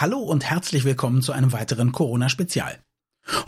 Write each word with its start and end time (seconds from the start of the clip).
Hallo 0.00 0.18
und 0.18 0.48
herzlich 0.48 0.84
willkommen 0.84 1.22
zu 1.22 1.32
einem 1.32 1.52
weiteren 1.52 1.90
Corona-Spezial. 1.90 2.78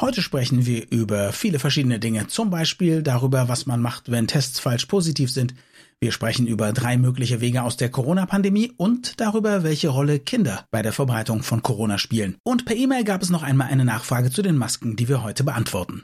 Heute 0.01 0.21
sprechen 0.21 0.67
wir 0.67 0.91
über 0.91 1.33
viele 1.33 1.61
verschiedene 1.61 2.01
Dinge, 2.01 2.27
zum 2.27 2.51
Beispiel 2.51 3.05
darüber, 3.05 3.49
was 3.49 3.67
man 3.67 3.81
macht, 3.81 4.11
wenn 4.11 4.27
Tests 4.27 4.59
falsch 4.59 4.87
positiv 4.87 5.31
sind. 5.31 5.55
Wir 6.01 6.11
sprechen 6.11 6.49
über 6.49 6.73
drei 6.73 6.97
mögliche 6.97 7.41
Wege 7.41 7.63
aus 7.63 7.77
der 7.77 7.89
Corona-Pandemie 7.89 8.73
und 8.77 9.21
darüber, 9.21 9.63
welche 9.63 9.91
Rolle 9.91 10.19
Kinder 10.19 10.67
bei 10.73 10.83
der 10.83 10.93
Verbreitung 10.93 11.45
von 11.45 11.63
Corona 11.63 11.99
spielen. 11.99 12.37
Und 12.43 12.65
per 12.65 12.75
E-Mail 12.75 13.05
gab 13.05 13.23
es 13.23 13.31
noch 13.31 13.45
einmal 13.45 13.69
eine 13.69 13.85
Nachfrage 13.85 14.33
zu 14.33 14.43
den 14.43 14.57
Masken, 14.57 14.97
die 14.97 15.09
wir 15.09 15.23
heute 15.23 15.45
beantworten. 15.45 16.03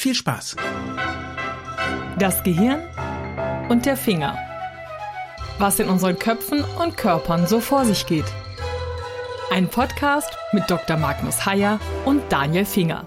Viel 0.00 0.14
Spaß! 0.14 0.54
Das 2.20 2.44
Gehirn 2.44 2.84
und 3.68 3.84
der 3.84 3.96
Finger. 3.96 4.38
Was 5.58 5.80
in 5.80 5.88
unseren 5.88 6.20
Köpfen 6.20 6.62
und 6.62 6.96
Körpern 6.96 7.48
so 7.48 7.58
vor 7.58 7.84
sich 7.84 8.06
geht. 8.06 8.26
Ein 9.50 9.70
Podcast 9.70 10.36
mit 10.52 10.64
Dr. 10.68 10.98
Magnus 10.98 11.46
Heyer 11.46 11.80
und 12.04 12.22
Daniel 12.28 12.66
Finger. 12.66 13.06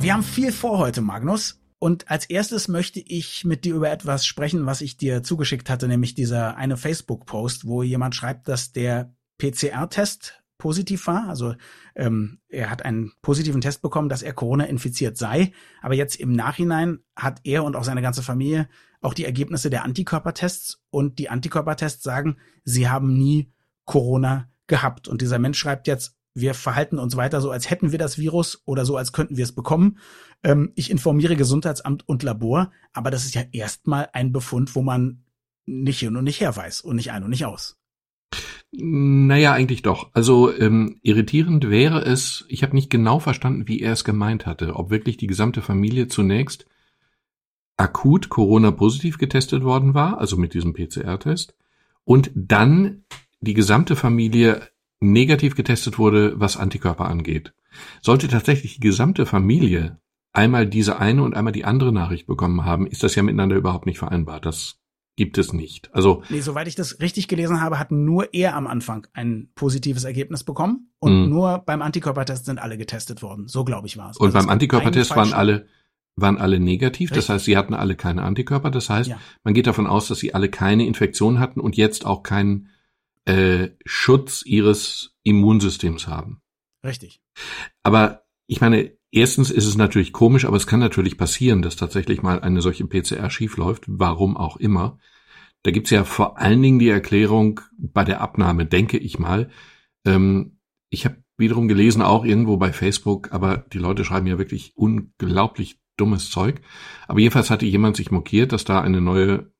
Wir 0.00 0.14
haben 0.14 0.22
viel 0.22 0.50
vor 0.50 0.78
heute, 0.78 1.02
Magnus. 1.02 1.60
Und 1.78 2.10
als 2.10 2.24
erstes 2.24 2.68
möchte 2.68 3.00
ich 3.00 3.44
mit 3.44 3.66
dir 3.66 3.74
über 3.74 3.90
etwas 3.90 4.24
sprechen, 4.24 4.64
was 4.64 4.80
ich 4.80 4.96
dir 4.96 5.22
zugeschickt 5.22 5.68
hatte, 5.68 5.88
nämlich 5.88 6.14
dieser 6.14 6.56
eine 6.56 6.78
Facebook-Post, 6.78 7.66
wo 7.66 7.82
jemand 7.82 8.14
schreibt, 8.14 8.48
dass 8.48 8.72
der 8.72 9.14
PCR-Test 9.36 10.42
positiv 10.56 11.06
war. 11.06 11.28
Also 11.28 11.54
ähm, 11.94 12.40
er 12.48 12.70
hat 12.70 12.82
einen 12.82 13.12
positiven 13.20 13.60
Test 13.60 13.82
bekommen, 13.82 14.08
dass 14.08 14.22
er 14.22 14.32
Corona 14.32 14.64
infiziert 14.64 15.18
sei. 15.18 15.52
Aber 15.82 15.94
jetzt 15.94 16.16
im 16.16 16.32
Nachhinein 16.32 17.00
hat 17.14 17.40
er 17.44 17.62
und 17.62 17.76
auch 17.76 17.84
seine 17.84 18.00
ganze 18.00 18.22
Familie 18.22 18.70
auch 19.02 19.12
die 19.12 19.26
Ergebnisse 19.26 19.68
der 19.68 19.84
Antikörpertests 19.84 20.82
und 20.88 21.18
die 21.18 21.28
Antikörpertests 21.28 22.02
sagen, 22.02 22.38
sie 22.64 22.88
haben 22.88 23.12
nie 23.12 23.52
Corona 23.86 24.50
gehabt. 24.66 25.08
Und 25.08 25.22
dieser 25.22 25.38
Mensch 25.38 25.58
schreibt 25.58 25.86
jetzt, 25.86 26.16
wir 26.34 26.52
verhalten 26.52 26.98
uns 26.98 27.16
weiter 27.16 27.40
so, 27.40 27.50
als 27.50 27.70
hätten 27.70 27.92
wir 27.92 27.98
das 27.98 28.18
Virus 28.18 28.60
oder 28.66 28.84
so, 28.84 28.98
als 28.98 29.12
könnten 29.12 29.38
wir 29.38 29.44
es 29.44 29.54
bekommen. 29.54 29.98
Ähm, 30.42 30.72
ich 30.74 30.90
informiere 30.90 31.34
Gesundheitsamt 31.34 32.06
und 32.06 32.22
Labor, 32.22 32.70
aber 32.92 33.10
das 33.10 33.24
ist 33.24 33.34
ja 33.34 33.42
erstmal 33.52 34.10
ein 34.12 34.32
Befund, 34.32 34.74
wo 34.74 34.82
man 34.82 35.24
nicht 35.64 36.00
hin 36.00 36.16
und 36.16 36.24
nicht 36.24 36.40
her 36.40 36.54
weiß 36.54 36.82
und 36.82 36.96
nicht 36.96 37.10
ein 37.10 37.24
und 37.24 37.30
nicht 37.30 37.46
aus. 37.46 37.78
Naja, 38.70 39.52
eigentlich 39.52 39.80
doch. 39.80 40.10
Also 40.12 40.54
ähm, 40.54 40.98
irritierend 41.00 41.70
wäre 41.70 42.04
es, 42.04 42.44
ich 42.48 42.62
habe 42.62 42.74
nicht 42.74 42.90
genau 42.90 43.18
verstanden, 43.18 43.66
wie 43.66 43.80
er 43.80 43.92
es 43.92 44.04
gemeint 44.04 44.44
hatte, 44.44 44.76
ob 44.76 44.90
wirklich 44.90 45.16
die 45.16 45.28
gesamte 45.28 45.62
Familie 45.62 46.08
zunächst 46.08 46.66
akut 47.78 48.28
Corona-positiv 48.28 49.18
getestet 49.18 49.62
worden 49.62 49.94
war, 49.94 50.18
also 50.18 50.36
mit 50.36 50.54
diesem 50.54 50.74
PCR-Test, 50.74 51.54
und 52.04 52.30
dann 52.34 53.04
die 53.40 53.54
gesamte 53.54 53.96
Familie 53.96 54.62
negativ 55.00 55.54
getestet 55.54 55.98
wurde, 55.98 56.38
was 56.38 56.56
Antikörper 56.56 57.06
angeht. 57.06 57.52
Sollte 58.00 58.28
tatsächlich 58.28 58.74
die 58.74 58.80
gesamte 58.80 59.26
Familie 59.26 60.00
einmal 60.32 60.66
diese 60.66 60.98
eine 60.98 61.22
und 61.22 61.34
einmal 61.34 61.52
die 61.52 61.64
andere 61.64 61.92
Nachricht 61.92 62.26
bekommen 62.26 62.64
haben, 62.64 62.86
ist 62.86 63.02
das 63.02 63.14
ja 63.14 63.22
miteinander 63.22 63.56
überhaupt 63.56 63.86
nicht 63.86 63.98
vereinbar. 63.98 64.40
Das 64.40 64.78
gibt 65.16 65.38
es 65.38 65.52
nicht. 65.52 65.92
Also 65.94 66.22
nee, 66.28 66.40
soweit 66.40 66.68
ich 66.68 66.74
das 66.74 67.00
richtig 67.00 67.26
gelesen 67.26 67.60
habe, 67.60 67.78
hat 67.78 67.90
nur 67.90 68.34
er 68.34 68.54
am 68.54 68.66
Anfang 68.66 69.06
ein 69.14 69.48
positives 69.54 70.04
Ergebnis 70.04 70.44
bekommen 70.44 70.90
und 70.98 71.24
mhm. 71.24 71.30
nur 71.30 71.58
beim 71.58 71.80
Antikörpertest 71.80 72.44
sind 72.44 72.58
alle 72.58 72.76
getestet 72.76 73.22
worden. 73.22 73.48
So 73.48 73.64
glaube 73.64 73.86
ich 73.86 73.96
war 73.96 74.10
es. 74.10 74.18
Und 74.18 74.26
also 74.26 74.38
beim 74.38 74.50
Antikörpertest 74.50 75.16
waren 75.16 75.32
alle 75.32 75.66
waren 76.16 76.38
alle 76.38 76.58
negativ. 76.58 77.10
Richtig. 77.10 77.26
Das 77.26 77.28
heißt, 77.28 77.44
sie 77.44 77.58
hatten 77.58 77.74
alle 77.74 77.94
keine 77.94 78.22
Antikörper. 78.22 78.70
Das 78.70 78.88
heißt, 78.88 79.10
ja. 79.10 79.18
man 79.44 79.52
geht 79.52 79.66
davon 79.66 79.86
aus, 79.86 80.08
dass 80.08 80.18
sie 80.18 80.32
alle 80.32 80.48
keine 80.48 80.86
Infektion 80.86 81.40
hatten 81.40 81.60
und 81.60 81.76
jetzt 81.76 82.06
auch 82.06 82.22
keinen 82.22 82.70
äh, 83.26 83.70
Schutz 83.84 84.42
ihres 84.44 85.14
Immunsystems 85.22 86.06
haben. 86.06 86.40
Richtig. 86.84 87.20
Aber 87.82 88.22
ich 88.46 88.60
meine, 88.60 88.96
erstens 89.10 89.50
ist 89.50 89.66
es 89.66 89.76
natürlich 89.76 90.12
komisch, 90.12 90.44
aber 90.44 90.56
es 90.56 90.66
kann 90.66 90.80
natürlich 90.80 91.18
passieren, 91.18 91.62
dass 91.62 91.76
tatsächlich 91.76 92.22
mal 92.22 92.40
eine 92.40 92.62
solche 92.62 92.86
PCR 92.86 93.28
schiefläuft, 93.28 93.84
warum 93.86 94.36
auch 94.36 94.56
immer. 94.56 94.98
Da 95.62 95.72
gibt's 95.72 95.90
ja 95.90 96.04
vor 96.04 96.38
allen 96.38 96.62
Dingen 96.62 96.78
die 96.78 96.88
Erklärung 96.88 97.60
bei 97.76 98.04
der 98.04 98.20
Abnahme, 98.20 98.66
denke 98.66 98.98
ich 98.98 99.18
mal. 99.18 99.50
Ähm, 100.04 100.60
ich 100.90 101.04
habe 101.04 101.22
wiederum 101.36 101.66
gelesen, 101.68 102.02
auch 102.02 102.24
irgendwo 102.24 102.56
bei 102.56 102.72
Facebook, 102.72 103.32
aber 103.32 103.58
die 103.58 103.78
Leute 103.78 104.04
schreiben 104.04 104.28
ja 104.28 104.38
wirklich 104.38 104.72
unglaublich 104.76 105.80
dummes 105.96 106.30
Zeug. 106.30 106.60
Aber 107.08 107.18
jedenfalls 107.18 107.50
hatte 107.50 107.66
jemand 107.66 107.96
sich 107.96 108.10
mokiert, 108.10 108.52
dass 108.52 108.64
da 108.64 108.80
eine 108.80 109.00
neue 109.00 109.50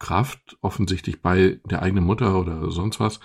Kraft 0.00 0.58
offensichtlich 0.60 1.22
bei 1.22 1.60
der 1.64 1.82
eigenen 1.82 2.04
Mutter 2.04 2.36
oder 2.40 2.72
sonst 2.72 2.98
was 2.98 3.20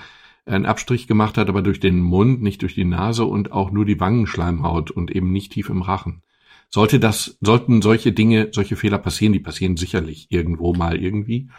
einen 0.46 0.68
Abstrich 0.68 1.08
gemacht 1.08 1.38
hat, 1.40 1.50
aber 1.50 1.63
durch 1.63 1.80
den 1.80 2.02
Mund, 2.02 2.44
nicht 2.44 2.62
durch 2.62 2.75
die 2.75 2.86
Nase 2.86 3.25
und 3.25 3.52
auch 3.52 3.72
nur 3.72 3.86
die 3.86 4.00
Wangenschleimhaut 4.00 4.91
und 4.91 5.09
eben 5.09 5.31
nicht 5.31 5.53
tief 5.53 5.69
im 5.69 5.81
Rachen. 5.81 6.22
Sollte 6.69 7.00
das, 7.00 7.38
sollten 7.41 7.81
solche 7.81 8.12
Dinge, 8.12 8.50
solche 8.52 8.75
Fehler 8.75 9.00
passieren, 9.00 9.34
die 9.34 9.40
passieren 9.40 9.78
sicherlich 9.78 10.28
irgendwo 10.30 10.74
mal 10.74 11.02
irgendwie, 11.02 11.50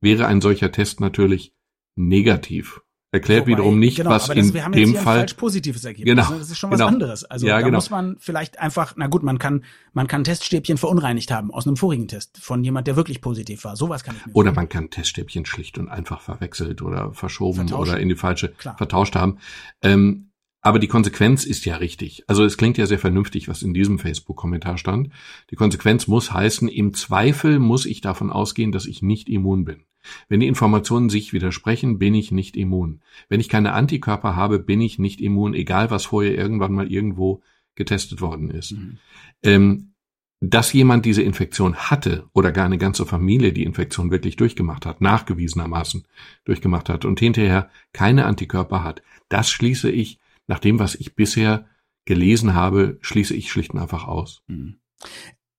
wäre 0.00 0.26
ein 0.26 0.40
solcher 0.40 0.70
Test 0.70 1.00
natürlich 1.00 1.54
negativ 1.96 2.82
erklärt 3.16 3.42
Wobei, 3.42 3.52
wiederum 3.52 3.78
nicht, 3.78 3.96
genau, 3.96 4.10
was 4.10 4.26
das, 4.28 4.36
in 4.36 4.52
dem 4.72 4.94
Fall 4.94 5.18
falsch 5.18 5.34
positives 5.34 5.84
Ergebnis. 5.84 6.14
Genau, 6.14 6.30
ne? 6.30 6.38
das 6.38 6.50
ist 6.50 6.58
schon 6.58 6.70
was 6.70 6.78
genau. 6.78 6.88
anderes. 6.88 7.24
Also 7.24 7.46
ja, 7.46 7.56
da 7.56 7.62
genau. 7.62 7.78
muss 7.78 7.90
man 7.90 8.16
vielleicht 8.18 8.58
einfach, 8.58 8.94
na 8.96 9.08
gut, 9.08 9.22
man 9.22 9.38
kann 9.38 9.64
man 9.92 10.06
kann 10.08 10.24
Teststäbchen 10.24 10.76
verunreinigt 10.76 11.30
haben 11.30 11.50
aus 11.50 11.66
einem 11.66 11.76
vorigen 11.76 12.06
Test 12.06 12.38
von 12.38 12.62
jemand, 12.62 12.86
der 12.86 12.96
wirklich 12.96 13.22
positiv 13.22 13.64
war. 13.64 13.76
Sowas 13.76 14.04
kann 14.04 14.14
ich 14.18 14.26
mir. 14.26 14.34
Oder 14.34 14.52
man 14.52 14.68
kann 14.68 14.90
Teststäbchen 14.90 15.46
schlicht 15.46 15.78
und 15.78 15.88
einfach 15.88 16.20
verwechselt 16.20 16.82
oder 16.82 17.14
verschoben 17.14 17.68
Vertauscht. 17.68 17.90
oder 17.90 17.98
in 17.98 18.10
die 18.10 18.14
falsche 18.14 18.50
Klar. 18.50 18.76
vertauscht 18.76 19.16
haben. 19.16 19.38
Ähm, 19.82 20.25
aber 20.66 20.80
die 20.80 20.88
Konsequenz 20.88 21.44
ist 21.44 21.64
ja 21.64 21.76
richtig. 21.76 22.24
Also 22.26 22.44
es 22.44 22.56
klingt 22.56 22.76
ja 22.76 22.86
sehr 22.86 22.98
vernünftig, 22.98 23.46
was 23.46 23.62
in 23.62 23.72
diesem 23.72 24.00
Facebook-Kommentar 24.00 24.78
stand. 24.78 25.10
Die 25.52 25.54
Konsequenz 25.54 26.08
muss 26.08 26.32
heißen, 26.32 26.66
im 26.66 26.92
Zweifel 26.92 27.60
muss 27.60 27.86
ich 27.86 28.00
davon 28.00 28.32
ausgehen, 28.32 28.72
dass 28.72 28.86
ich 28.86 29.00
nicht 29.00 29.28
immun 29.28 29.64
bin. 29.64 29.84
Wenn 30.28 30.40
die 30.40 30.48
Informationen 30.48 31.08
sich 31.08 31.32
widersprechen, 31.32 32.00
bin 32.00 32.16
ich 32.16 32.32
nicht 32.32 32.56
immun. 32.56 33.00
Wenn 33.28 33.38
ich 33.38 33.48
keine 33.48 33.74
Antikörper 33.74 34.34
habe, 34.34 34.58
bin 34.58 34.80
ich 34.80 34.98
nicht 34.98 35.20
immun, 35.20 35.54
egal 35.54 35.92
was 35.92 36.06
vorher 36.06 36.36
irgendwann 36.36 36.72
mal 36.72 36.90
irgendwo 36.90 37.44
getestet 37.76 38.20
worden 38.20 38.50
ist. 38.50 38.72
Mhm. 38.72 38.98
Ähm, 39.44 39.92
dass 40.40 40.72
jemand 40.72 41.06
diese 41.06 41.22
Infektion 41.22 41.76
hatte 41.76 42.28
oder 42.32 42.50
gar 42.50 42.66
eine 42.66 42.78
ganze 42.78 43.06
Familie 43.06 43.52
die 43.52 43.62
Infektion 43.62 44.10
wirklich 44.10 44.34
durchgemacht 44.34 44.84
hat, 44.84 45.00
nachgewiesenermaßen 45.00 46.08
durchgemacht 46.44 46.88
hat 46.88 47.04
und 47.04 47.20
hinterher 47.20 47.70
keine 47.92 48.26
Antikörper 48.26 48.82
hat, 48.82 49.02
das 49.28 49.48
schließe 49.48 49.92
ich 49.92 50.18
nach 50.46 50.58
dem, 50.58 50.78
was 50.78 50.94
ich 50.94 51.14
bisher 51.14 51.66
gelesen 52.04 52.54
habe, 52.54 52.98
schließe 53.00 53.34
ich 53.34 53.50
schlicht 53.50 53.72
und 53.72 53.80
einfach 53.80 54.06
aus. 54.06 54.42
Mhm. 54.46 54.80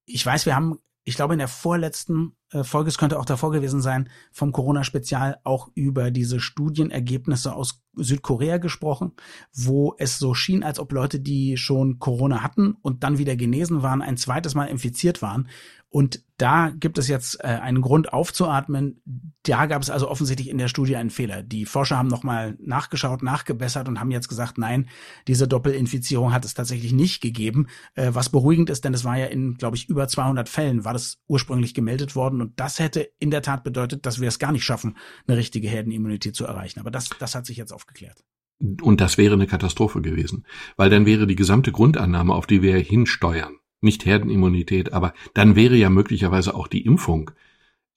Ich 0.05 0.25
weiß, 0.25 0.45
wir 0.45 0.55
haben, 0.55 0.79
ich 1.03 1.15
glaube, 1.15 1.33
in 1.33 1.39
der 1.39 1.49
vorletzten 1.49 2.37
äh, 2.51 2.63
Folge, 2.63 2.87
es 2.87 2.97
könnte 2.97 3.19
auch 3.19 3.25
davor 3.25 3.51
gewesen 3.51 3.81
sein, 3.81 4.09
vom 4.31 4.53
Corona-Spezial 4.53 5.39
auch 5.43 5.69
über 5.75 6.11
diese 6.11 6.39
Studienergebnisse 6.39 7.53
aus 7.53 7.83
Südkorea 7.95 8.57
gesprochen, 8.57 9.11
wo 9.53 9.95
es 9.97 10.17
so 10.17 10.33
schien, 10.33 10.63
als 10.63 10.79
ob 10.79 10.93
Leute, 10.93 11.19
die 11.19 11.57
schon 11.57 11.99
Corona 11.99 12.41
hatten 12.41 12.75
und 12.81 13.03
dann 13.03 13.17
wieder 13.17 13.35
genesen 13.35 13.83
waren, 13.83 14.01
ein 14.01 14.17
zweites 14.17 14.55
Mal 14.55 14.65
infiziert 14.65 15.21
waren. 15.21 15.49
Und 15.89 16.23
da 16.37 16.69
gibt 16.69 16.97
es 16.97 17.07
jetzt 17.07 17.39
äh, 17.39 17.47
einen 17.47 17.81
Grund 17.81 18.11
aufzuatmen. 18.11 19.01
Da 19.43 19.65
gab 19.67 19.81
es 19.81 19.89
also 19.89 20.09
offensichtlich 20.09 20.49
in 20.49 20.57
der 20.57 20.67
Studie 20.67 20.97
einen 20.97 21.09
Fehler. 21.09 21.43
Die 21.43 21.65
Forscher 21.65 21.97
haben 21.97 22.09
nochmal 22.09 22.57
nachgeschaut, 22.59 23.23
nachgebessert 23.23 23.87
und 23.87 23.99
haben 23.99 24.11
jetzt 24.11 24.27
gesagt, 24.27 24.57
nein, 24.57 24.89
diese 25.27 25.47
Doppelinfizierung 25.47 26.33
hat 26.33 26.45
es 26.45 26.53
tatsächlich 26.53 26.91
nicht 26.91 27.21
gegeben. 27.21 27.67
Äh, 27.95 28.11
was 28.13 28.29
beruhigend 28.29 28.69
ist, 28.69 28.83
denn 28.83 28.93
es 28.93 29.05
war 29.05 29.17
ja 29.17 29.27
in, 29.27 29.55
glaube 29.55 29.77
ich, 29.77 29.89
über 29.89 30.07
200 30.07 30.49
Fällen 30.49 30.83
war 30.83 30.93
das 30.93 31.19
ursprünglich 31.27 31.73
gemeldet 31.73 32.15
worden. 32.15 32.41
Und 32.41 32.59
das 32.59 32.79
hätte 32.79 33.09
in 33.19 33.31
der 33.31 33.41
Tat 33.41 33.63
bedeutet, 33.63 34.05
dass 34.05 34.19
wir 34.19 34.27
es 34.27 34.39
gar 34.39 34.51
nicht 34.51 34.65
schaffen, 34.65 34.97
eine 35.25 35.37
richtige 35.37 35.69
Herdenimmunität 35.69 36.35
zu 36.35 36.45
erreichen. 36.45 36.81
Aber 36.81 36.91
das, 36.91 37.09
das 37.17 37.33
hat 37.33 37.45
sich 37.45 37.57
jetzt 37.57 37.71
aufgeklärt. 37.71 38.23
Und 38.59 39.01
das 39.01 39.17
wäre 39.17 39.35
eine 39.35 39.47
Katastrophe 39.47 40.01
gewesen, 40.01 40.45
weil 40.75 40.89
dann 40.89 41.05
wäre 41.05 41.27
die 41.27 41.35
gesamte 41.35 41.71
Grundannahme, 41.71 42.33
auf 42.33 42.47
die 42.47 42.61
wir 42.61 42.77
hinsteuern, 42.77 43.55
nicht 43.81 44.05
Herdenimmunität, 44.05 44.93
aber 44.93 45.13
dann 45.33 45.55
wäre 45.55 45.75
ja 45.75 45.89
möglicherweise 45.89 46.55
auch 46.55 46.67
die 46.67 46.85
Impfung, 46.85 47.31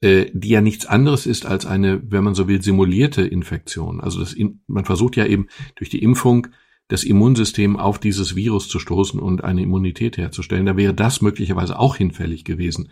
äh, 0.01 0.27
die 0.33 0.51
ja 0.51 0.61
nichts 0.61 0.87
anderes 0.87 1.27
ist 1.27 1.47
als 1.47 1.67
eine, 1.67 2.01
wenn 2.11 2.25
man 2.25 2.35
so 2.35 2.49
will, 2.49 2.63
simulierte 2.63 3.23
Infektion. 3.23 4.01
Also 4.01 4.21
das, 4.21 4.37
man 4.67 4.85
versucht 4.85 5.17
ja 5.17 5.27
eben 5.27 5.49
durch 5.77 5.91
die 5.91 6.03
Impfung 6.03 6.49
das 6.89 7.05
Immunsystem 7.05 7.77
auf 7.77 7.99
dieses 7.99 8.35
Virus 8.35 8.69
zu 8.69 8.81
stoßen 8.81 9.21
und 9.21 9.45
eine 9.45 9.63
Immunität 9.63 10.17
herzustellen. 10.17 10.67
Da 10.67 10.77
wäre 10.77 10.93
das 10.93 11.23
möglicherweise 11.23 11.79
auch 11.79 11.97
hinfällig 11.97 12.45
gewesen. 12.45 12.91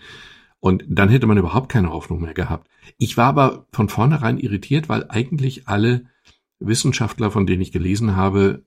Und 0.61 0.85
dann 0.89 1.09
hätte 1.09 1.27
man 1.27 1.39
überhaupt 1.39 1.69
keine 1.69 1.91
Hoffnung 1.91 2.21
mehr 2.21 2.35
gehabt. 2.35 2.69
Ich 2.97 3.17
war 3.17 3.27
aber 3.27 3.67
von 3.73 3.89
vornherein 3.89 4.39
irritiert, 4.39 4.89
weil 4.89 5.07
eigentlich 5.09 5.67
alle 5.67 6.07
Wissenschaftler, 6.61 7.31
von 7.31 7.47
denen 7.47 7.63
ich 7.63 7.73
gelesen 7.73 8.17
habe, 8.17 8.65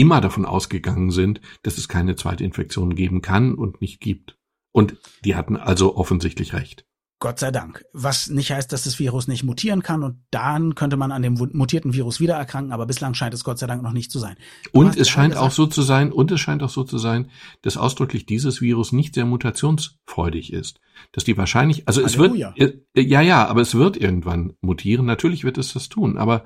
immer 0.00 0.20
davon 0.22 0.46
ausgegangen 0.46 1.10
sind, 1.10 1.40
dass 1.62 1.76
es 1.76 1.88
keine 1.88 2.16
zweite 2.16 2.42
Infektion 2.42 2.94
geben 2.94 3.20
kann 3.20 3.54
und 3.54 3.80
nicht 3.82 4.00
gibt. 4.00 4.38
Und 4.72 4.96
die 5.24 5.34
hatten 5.34 5.56
also 5.56 5.96
offensichtlich 5.96 6.54
recht. 6.54 6.86
Gott 7.18 7.38
sei 7.38 7.50
Dank. 7.50 7.84
Was 7.92 8.30
nicht 8.30 8.50
heißt, 8.50 8.72
dass 8.72 8.84
das 8.84 8.98
Virus 8.98 9.28
nicht 9.28 9.44
mutieren 9.44 9.82
kann 9.82 10.02
und 10.02 10.24
dann 10.30 10.74
könnte 10.74 10.96
man 10.96 11.12
an 11.12 11.20
dem 11.20 11.34
mutierten 11.52 11.92
Virus 11.92 12.18
wieder 12.18 12.34
erkranken, 12.36 12.72
aber 12.72 12.86
bislang 12.86 13.12
scheint 13.12 13.34
es 13.34 13.44
Gott 13.44 13.58
sei 13.58 13.66
Dank 13.66 13.82
noch 13.82 13.92
nicht 13.92 14.10
zu 14.10 14.18
sein. 14.18 14.36
Du 14.72 14.80
und 14.80 14.96
es 14.96 15.10
scheint 15.10 15.34
gesagt, 15.34 15.46
auch 15.46 15.52
so 15.52 15.66
zu 15.66 15.82
sein, 15.82 16.12
und 16.12 16.30
es 16.30 16.40
scheint 16.40 16.62
auch 16.62 16.70
so 16.70 16.82
zu 16.82 16.96
sein, 16.96 17.30
dass 17.60 17.76
ausdrücklich 17.76 18.24
dieses 18.24 18.62
Virus 18.62 18.92
nicht 18.92 19.14
sehr 19.14 19.26
mutationsfreudig 19.26 20.50
ist. 20.50 20.80
Dass 21.12 21.24
die 21.24 21.36
wahrscheinlich, 21.36 21.86
also 21.86 22.02
Halleluja. 22.02 22.54
es 22.56 22.60
wird, 22.60 22.86
äh, 22.94 23.02
ja, 23.02 23.20
ja, 23.20 23.46
aber 23.46 23.60
es 23.60 23.74
wird 23.74 23.98
irgendwann 23.98 24.54
mutieren. 24.62 25.04
Natürlich 25.04 25.44
wird 25.44 25.58
es 25.58 25.74
das 25.74 25.90
tun, 25.90 26.16
aber 26.16 26.44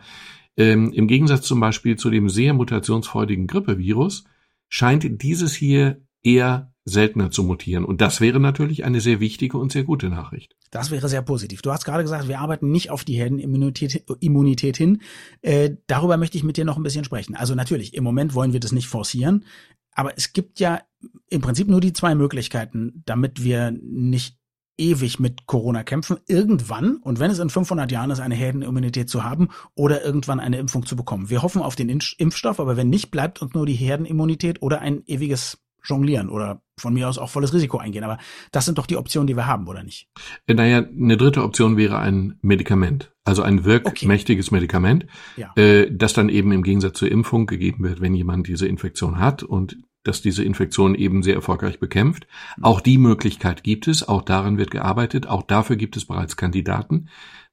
ähm, 0.57 0.93
im 0.93 1.09
Gegensatz 1.09 1.47
zum 1.47 1.61
Beispiel 1.61 1.97
zu 1.97 2.11
dem 2.11 2.29
sehr 2.29 2.55
mutationsfreudigen 2.55 3.47
Grippevirus 3.47 4.25
scheint 4.69 5.23
dieses 5.23 5.55
hier 5.55 6.03
eher 6.23 6.73
seltener 6.85 7.31
zu 7.31 7.45
mutieren. 7.45 7.85
Und 7.85 8.01
das 8.01 8.21
wäre 8.21 8.41
natürlich 8.41 8.85
eine 8.85 9.01
sehr 9.01 9.21
wichtige 9.21 9.57
und 9.57 9.73
sehr 9.73 9.85
gute 9.85 10.11
Nachricht. 10.11 10.55
Das 10.71 10.91
wäre 10.91 11.09
sehr 11.09 11.23
positiv. 11.23 11.63
Du 11.63 11.73
hast 11.73 11.85
gerade 11.85 12.03
gesagt, 12.03 12.29
wir 12.29 12.41
arbeiten 12.41 12.71
nicht 12.71 12.91
auf 12.91 13.05
die 13.05 13.15
Herdenimmunität 13.15 14.05
Immunität 14.21 14.77
hin. 14.77 15.01
Äh, 15.41 15.77
darüber 15.87 16.17
möchte 16.17 16.37
ich 16.37 16.45
mit 16.45 16.57
dir 16.57 16.65
noch 16.65 16.77
ein 16.77 16.83
bisschen 16.83 17.05
sprechen. 17.05 17.37
Also 17.37 17.55
natürlich, 17.55 17.95
im 17.95 18.05
Moment 18.05 18.35
wollen 18.35 18.53
wir 18.53 18.61
das 18.61 18.73
nicht 18.73 18.89
forcieren, 18.89 19.45
aber 19.93 20.17
es 20.17 20.33
gibt 20.33 20.61
ja 20.61 20.83
im 21.31 21.41
Prinzip 21.41 21.69
nur 21.69 21.81
die 21.81 21.93
zwei 21.93 22.15
Möglichkeiten, 22.15 23.03
damit 23.07 23.45
wir 23.45 23.71
nicht 23.71 24.39
ewig 24.77 25.21
mit 25.21 25.47
Corona 25.47 25.83
kämpfen, 25.83 26.19
irgendwann, 26.27 26.97
und 26.97 27.21
wenn 27.21 27.31
es 27.31 27.39
in 27.39 27.51
500 27.51 27.91
Jahren 27.93 28.11
ist, 28.11 28.21
eine 28.21 28.35
Herdenimmunität 28.35 29.09
zu 29.09 29.25
haben 29.25 29.49
oder 29.75 30.05
irgendwann 30.05 30.41
eine 30.41 30.59
Impfung 30.59 30.85
zu 30.87 30.97
bekommen. 30.97 31.31
Wir 31.31 31.43
hoffen 31.43 31.63
auf 31.63 31.77
den 31.77 31.89
Impfstoff, 31.89 32.61
aber 32.61 32.77
wenn 32.77 32.91
nicht, 32.91 33.11
bleibt 33.11 33.41
uns 33.41 33.55
nur 33.55 33.67
die 33.67 33.75
Herdenimmunität 33.75 34.63
oder 34.63 34.81
ein 34.81 35.03
ewiges 35.07 35.59
jonglieren 35.85 36.29
oder 36.29 36.63
von 36.79 36.95
mir 36.95 37.09
aus 37.09 37.19
auch 37.19 37.29
volles 37.29 37.53
Risiko 37.53 37.79
eingehen. 37.79 38.05
Aber 38.05 38.19
das 38.53 38.65
sind 38.65 38.79
doch 38.79 38.87
die 38.87 38.97
Optionen, 38.97 39.27
die 39.27 39.37
wir 39.37 39.47
haben, 39.47 39.69
oder 39.69 39.83
nicht? 39.83 40.09
Äh, 40.47 40.55
naja, 40.55 40.79
eine 40.79 41.17
dritte 41.17 41.43
Option 41.43 41.77
wäre 41.77 41.99
ein 41.99 42.39
Medikament. 42.41 43.13
Also 43.25 43.43
ein 43.43 43.65
wirkmächtiges 43.65 44.49
okay. 44.49 44.57
Medikament, 44.57 45.07
ja. 45.37 45.53
äh, 45.57 45.91
das 45.91 46.13
dann 46.13 46.29
eben 46.29 46.53
im 46.53 46.63
Gegensatz 46.63 46.99
zur 46.99 47.11
Impfung 47.11 47.47
gegeben 47.47 47.85
wird, 47.85 48.01
wenn 48.01 48.15
jemand 48.15 48.49
diese 48.49 48.67
Infektion 48.67 49.19
hat 49.19 49.43
und 49.43 49.79
dass 50.05 50.23
diese 50.23 50.45
Infektion 50.45 50.95
eben 50.95 51.23
sehr 51.23 51.35
erfolgreich 51.35 51.81
bekämpft. 51.81 52.27
Auch 52.63 52.81
die 52.81 52.99
Möglichkeit 52.99 53.65
gibt 53.65 53.89
es, 53.89 54.07
auch 54.07 54.23
daran 54.23 54.59
wird 54.59 54.71
gearbeitet, 54.71 55.27
auch 55.27 55.43
dafür 55.43 55.77
gibt 55.77 55.97
es 55.97 56.05
bereits 56.05 56.37
Kandidaten, 56.37 57.09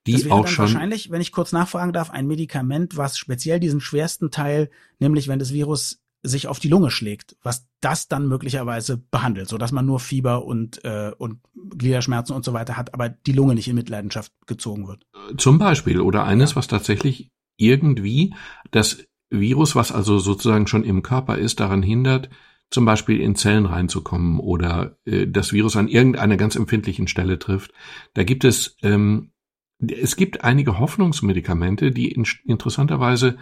die 0.08 0.14
das 0.14 0.26
wäre 0.26 0.36
auch 0.36 0.46
dann 0.46 0.54
schon 0.54 0.66
wahrscheinlich, 0.66 1.12
wenn 1.12 1.22
ich 1.22 1.32
kurz 1.32 1.52
nachfragen 1.52 1.94
darf, 1.94 2.10
ein 2.10 2.28
Medikament, 2.28 2.98
was 2.98 3.18
speziell 3.18 3.60
diesen 3.60 3.82
schwersten 3.82 4.32
Teil, 4.32 4.70
nämlich 5.00 5.28
wenn 5.28 5.40
das 5.40 5.54
Virus 5.54 6.02
sich 6.24 6.48
auf 6.48 6.60
die 6.60 6.68
Lunge 6.68 6.92
schlägt, 6.92 7.36
was 7.42 7.68
das 7.80 8.08
dann 8.08 8.28
möglicherweise 8.28 8.98
behandelt, 8.98 9.50
so 9.50 9.58
dass 9.58 9.72
man 9.72 9.86
nur 9.86 10.00
Fieber 10.00 10.46
und 10.46 10.84
äh, 10.86 11.12
und 11.18 11.40
Gliederschmerzen 11.76 12.36
und 12.36 12.46
so 12.46 12.54
weiter 12.54 12.78
hat, 12.78 12.94
aber 12.94 13.10
die 13.10 13.32
Lunge 13.32 13.56
nicht 13.56 13.68
in 13.68 13.76
Mitleidenschaft 13.76 14.32
gezogen 14.46 14.88
wird. 14.88 15.06
Zum 15.38 15.58
Beispiel 15.58 16.00
oder 16.00 16.24
eines, 16.24 16.52
ja. 16.52 16.56
was 16.58 16.68
tatsächlich 16.68 17.30
irgendwie 17.58 18.34
das 18.72 19.04
Virus, 19.32 19.76
was 19.76 19.92
also 19.92 20.20
sozusagen 20.20 20.68
schon 20.68 20.84
im 20.84 21.02
Körper 21.02 21.38
ist, 21.38 21.60
daran 21.60 21.82
hindert, 21.82 22.30
zum 22.70 22.86
Beispiel 22.86 23.20
in 23.20 23.36
Zellen 23.36 23.66
reinzukommen 23.66 24.40
oder 24.40 24.98
äh, 25.06 25.28
das 25.28 25.52
Virus 25.52 25.76
an 25.76 25.88
irgendeiner 25.88 26.38
ganz 26.38 26.56
empfindlichen 26.56 27.08
Stelle 27.08 27.40
trifft. 27.40 27.72
Da 28.14 28.24
gibt 28.24 28.44
es 28.44 28.78
ähm, 28.84 29.32
es 29.80 30.16
gibt 30.16 30.44
einige 30.44 30.78
Hoffnungsmedikamente, 30.78 31.92
die 31.92 32.12
in, 32.12 32.28
interessanterweise 32.46 33.38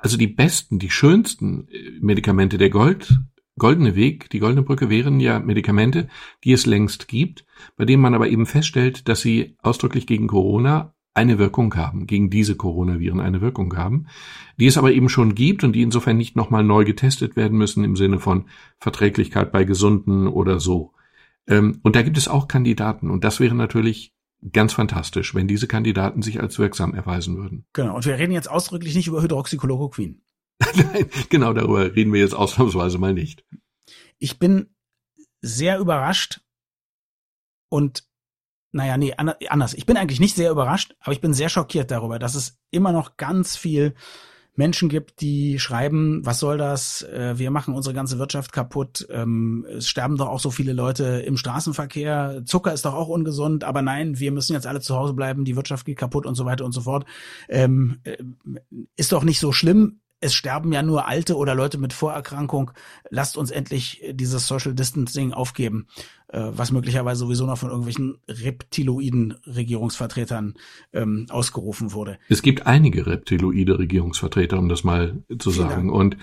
also 0.00 0.16
die 0.16 0.28
besten, 0.28 0.78
die 0.78 0.90
schönsten 0.90 1.68
äh, 1.68 1.98
Medikamente 2.00 2.58
der 2.58 2.70
Gold, 2.70 3.18
goldene 3.58 3.94
Weg, 3.94 4.30
die 4.30 4.38
goldene 4.38 4.62
Brücke 4.62 4.88
wären 4.88 5.20
ja 5.20 5.38
Medikamente, 5.38 6.08
die 6.44 6.52
es 6.52 6.66
längst 6.66 7.08
gibt, 7.08 7.44
bei 7.76 7.84
denen 7.84 8.02
man 8.02 8.14
aber 8.14 8.28
eben 8.28 8.46
feststellt, 8.46 9.08
dass 9.08 9.20
sie 9.20 9.56
ausdrücklich 9.60 10.06
gegen 10.06 10.28
Corona 10.28 10.94
eine 11.14 11.38
Wirkung 11.38 11.74
haben, 11.76 12.06
gegen 12.06 12.30
diese 12.30 12.56
Coronaviren 12.56 13.20
eine 13.20 13.40
Wirkung 13.40 13.76
haben, 13.76 14.06
die 14.58 14.66
es 14.66 14.78
aber 14.78 14.92
eben 14.92 15.08
schon 15.08 15.34
gibt 15.34 15.62
und 15.62 15.74
die 15.74 15.82
insofern 15.82 16.16
nicht 16.16 16.36
nochmal 16.36 16.64
neu 16.64 16.84
getestet 16.84 17.36
werden 17.36 17.58
müssen 17.58 17.84
im 17.84 17.96
Sinne 17.96 18.18
von 18.18 18.46
Verträglichkeit 18.78 19.52
bei 19.52 19.64
Gesunden 19.64 20.26
oder 20.26 20.58
so. 20.58 20.92
Ähm, 21.46 21.80
und 21.82 21.96
da 21.96 22.02
gibt 22.02 22.16
es 22.16 22.28
auch 22.28 22.48
Kandidaten 22.48 23.10
und 23.10 23.24
das 23.24 23.40
wäre 23.40 23.54
natürlich 23.54 24.14
ganz 24.52 24.72
fantastisch, 24.72 25.34
wenn 25.34 25.46
diese 25.46 25.68
Kandidaten 25.68 26.22
sich 26.22 26.40
als 26.40 26.58
wirksam 26.58 26.94
erweisen 26.94 27.36
würden. 27.36 27.64
Genau, 27.72 27.96
und 27.96 28.06
wir 28.06 28.18
reden 28.18 28.32
jetzt 28.32 28.50
ausdrücklich 28.50 28.94
nicht 28.94 29.06
über 29.06 29.22
Hydroxychloroquin. 29.22 30.22
Nein, 30.74 31.06
genau 31.28 31.52
darüber 31.52 31.94
reden 31.94 32.12
wir 32.12 32.20
jetzt 32.20 32.34
ausnahmsweise 32.34 32.98
mal 32.98 33.14
nicht. 33.14 33.44
Ich 34.18 34.38
bin 34.38 34.74
sehr 35.40 35.78
überrascht 35.78 36.40
und 37.68 38.04
naja, 38.72 38.96
nee, 38.96 39.14
anders. 39.14 39.74
Ich 39.74 39.86
bin 39.86 39.96
eigentlich 39.96 40.20
nicht 40.20 40.34
sehr 40.34 40.50
überrascht, 40.50 40.94
aber 41.00 41.12
ich 41.12 41.20
bin 41.20 41.34
sehr 41.34 41.48
schockiert 41.48 41.90
darüber, 41.90 42.18
dass 42.18 42.34
es 42.34 42.58
immer 42.70 42.92
noch 42.92 43.16
ganz 43.16 43.56
viel 43.56 43.94
Menschen 44.54 44.90
gibt, 44.90 45.22
die 45.22 45.58
schreiben, 45.58 46.24
was 46.26 46.38
soll 46.38 46.58
das? 46.58 47.02
Äh, 47.02 47.38
wir 47.38 47.50
machen 47.50 47.74
unsere 47.74 47.94
ganze 47.94 48.18
Wirtschaft 48.18 48.52
kaputt. 48.52 49.06
Ähm, 49.10 49.66
es 49.70 49.88
sterben 49.88 50.18
doch 50.18 50.28
auch 50.28 50.40
so 50.40 50.50
viele 50.50 50.74
Leute 50.74 51.04
im 51.26 51.38
Straßenverkehr. 51.38 52.42
Zucker 52.44 52.72
ist 52.72 52.84
doch 52.84 52.92
auch 52.94 53.08
ungesund, 53.08 53.64
aber 53.64 53.80
nein, 53.80 54.18
wir 54.18 54.30
müssen 54.30 54.52
jetzt 54.52 54.66
alle 54.66 54.80
zu 54.80 54.94
Hause 54.94 55.14
bleiben, 55.14 55.46
die 55.46 55.56
Wirtschaft 55.56 55.86
geht 55.86 55.96
kaputt 55.96 56.26
und 56.26 56.34
so 56.34 56.44
weiter 56.44 56.66
und 56.66 56.72
so 56.72 56.82
fort. 56.82 57.06
Ähm, 57.48 58.00
äh, 58.04 58.18
ist 58.96 59.12
doch 59.12 59.24
nicht 59.24 59.40
so 59.40 59.52
schlimm 59.52 60.01
es 60.22 60.34
sterben 60.34 60.72
ja 60.72 60.82
nur 60.82 61.06
Alte 61.06 61.36
oder 61.36 61.54
Leute 61.54 61.78
mit 61.78 61.92
Vorerkrankung. 61.92 62.70
Lasst 63.10 63.36
uns 63.36 63.50
endlich 63.50 64.02
dieses 64.12 64.46
Social 64.46 64.72
Distancing 64.72 65.32
aufgeben, 65.32 65.88
äh, 66.28 66.44
was 66.52 66.70
möglicherweise 66.70 67.20
sowieso 67.20 67.44
noch 67.44 67.58
von 67.58 67.70
irgendwelchen 67.70 68.18
reptiloiden 68.28 69.34
Regierungsvertretern 69.44 70.54
ähm, 70.92 71.26
ausgerufen 71.28 71.92
wurde. 71.92 72.18
Es 72.28 72.40
gibt 72.40 72.66
einige 72.66 73.06
reptiloide 73.06 73.80
Regierungsvertreter, 73.80 74.58
um 74.58 74.68
das 74.68 74.84
mal 74.84 75.24
zu 75.38 75.50
sagen. 75.50 75.90
Und 75.90 76.16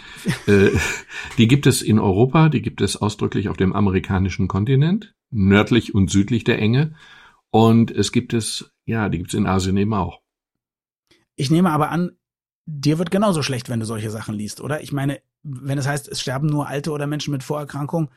äh, 0.47 0.69
die 1.37 1.49
gibt 1.49 1.67
es 1.67 1.81
in 1.81 1.99
Europa, 1.99 2.47
die 2.47 2.61
gibt 2.61 2.79
es 2.79 2.95
ausdrücklich 2.95 3.49
auf 3.49 3.57
dem 3.57 3.73
amerikanischen 3.73 4.47
Kontinent, 4.47 5.13
nördlich 5.29 5.93
und 5.93 6.09
südlich 6.09 6.45
der 6.45 6.59
Enge. 6.59 6.95
Und 7.51 7.91
es 7.91 8.13
gibt 8.13 8.33
es, 8.33 8.71
ja, 8.85 9.09
die 9.09 9.17
gibt 9.17 9.31
es 9.31 9.37
in 9.37 9.45
Asien 9.45 9.75
eben 9.75 9.93
auch. 9.93 10.21
Ich 11.35 11.51
nehme 11.51 11.71
aber 11.71 11.89
an, 11.89 12.11
dir 12.69 12.99
wird 12.99 13.11
genauso 13.11 13.41
schlecht, 13.41 13.69
wenn 13.69 13.79
du 13.79 13.85
solche 13.85 14.11
Sachen 14.11 14.35
liest, 14.35 14.61
oder? 14.61 14.81
Ich 14.81 14.91
meine, 14.91 15.19
wenn 15.43 15.77
es 15.77 15.87
heißt, 15.87 16.07
es 16.07 16.21
sterben 16.21 16.47
nur 16.47 16.67
Alte 16.67 16.91
oder 16.91 17.07
Menschen 17.07 17.31
mit 17.31 17.43
Vorerkrankung, 17.43 18.09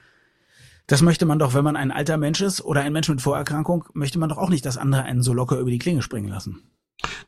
das 0.87 1.03
möchte 1.03 1.27
man 1.27 1.39
doch, 1.39 1.55
wenn 1.55 1.65
man 1.65 1.77
ein 1.77 1.91
alter 1.91 2.17
Mensch 2.19 2.41
ist 2.41 2.61
oder 2.61 2.83
ein 2.83 2.93
Mensch 2.93 3.09
mit 3.09 3.23
Vorerkrankung, 3.23 3.85
möchte 3.95 4.19
man 4.19 4.29
doch 4.29 4.39
auch 4.39 4.51
nicht, 4.51 4.67
dass 4.67 4.79
andere 4.79 5.05
einen 5.05 5.23
so 5.23 5.33
locker 5.33 5.59
über 5.59 5.71
die 5.71 5.79
Klinge 5.79 6.03
springen 6.03 6.29
lassen. 6.29 6.63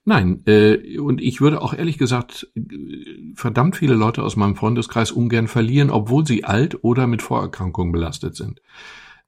Nein, 0.04 0.42
äh, 0.46 0.98
und 0.98 1.20
ich 1.20 1.40
würde 1.40 1.62
auch 1.62 1.72
ehrlich 1.72 1.98
gesagt 1.98 2.48
verdammt 3.34 3.76
viele 3.76 3.94
Leute 3.94 4.22
aus 4.22 4.36
meinem 4.36 4.56
Freundeskreis 4.56 5.10
ungern 5.10 5.48
verlieren, 5.48 5.90
obwohl 5.90 6.26
sie 6.26 6.44
alt 6.44 6.84
oder 6.84 7.06
mit 7.06 7.22
Vorerkrankungen 7.22 7.92
belastet 7.92 8.36
sind. 8.36 8.60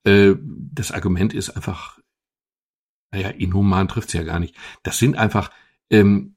Äh, 0.05 0.35
das 0.43 0.93
Argument 0.93 1.33
ist 1.33 1.51
einfach, 1.51 1.99
naja, 3.11 3.31
inhuman 3.31 3.89
trifft's 3.89 4.13
ja 4.13 4.23
gar 4.23 4.39
nicht. 4.39 4.55
Das 4.83 4.99
sind 4.99 5.17
einfach, 5.17 5.51
ähm, 5.91 6.36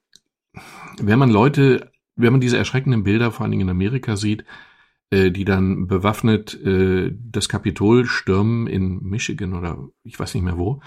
wenn 1.02 1.20
man 1.20 1.30
Leute, 1.30 1.92
wenn 2.16 2.32
man 2.32 2.42
diese 2.42 2.58
erschreckenden 2.58 3.04
Bilder 3.04 3.32
vor 3.32 3.44
allen 3.44 3.52
Dingen 3.52 3.68
in 3.68 3.70
Amerika 3.70 4.16
sieht, 4.16 4.44
äh, 5.12 5.32
die 5.32 5.46
dann 5.46 5.88
bewaffnet 5.88 6.54
äh, 6.64 7.12
das 7.14 7.50
Kapitol 7.50 8.06
stürmen 8.06 8.68
in 8.68 9.02
Michigan 9.02 9.54
oder 9.54 9.90
ich 10.04 10.20
weiß 10.20 10.34
nicht 10.34 10.44
mehr 10.44 10.58
wo, 10.58 10.82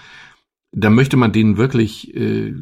dann 0.71 0.95
möchte 0.95 1.17
man 1.17 1.31
denen 1.31 1.57
wirklich 1.57 2.15
äh, 2.15 2.55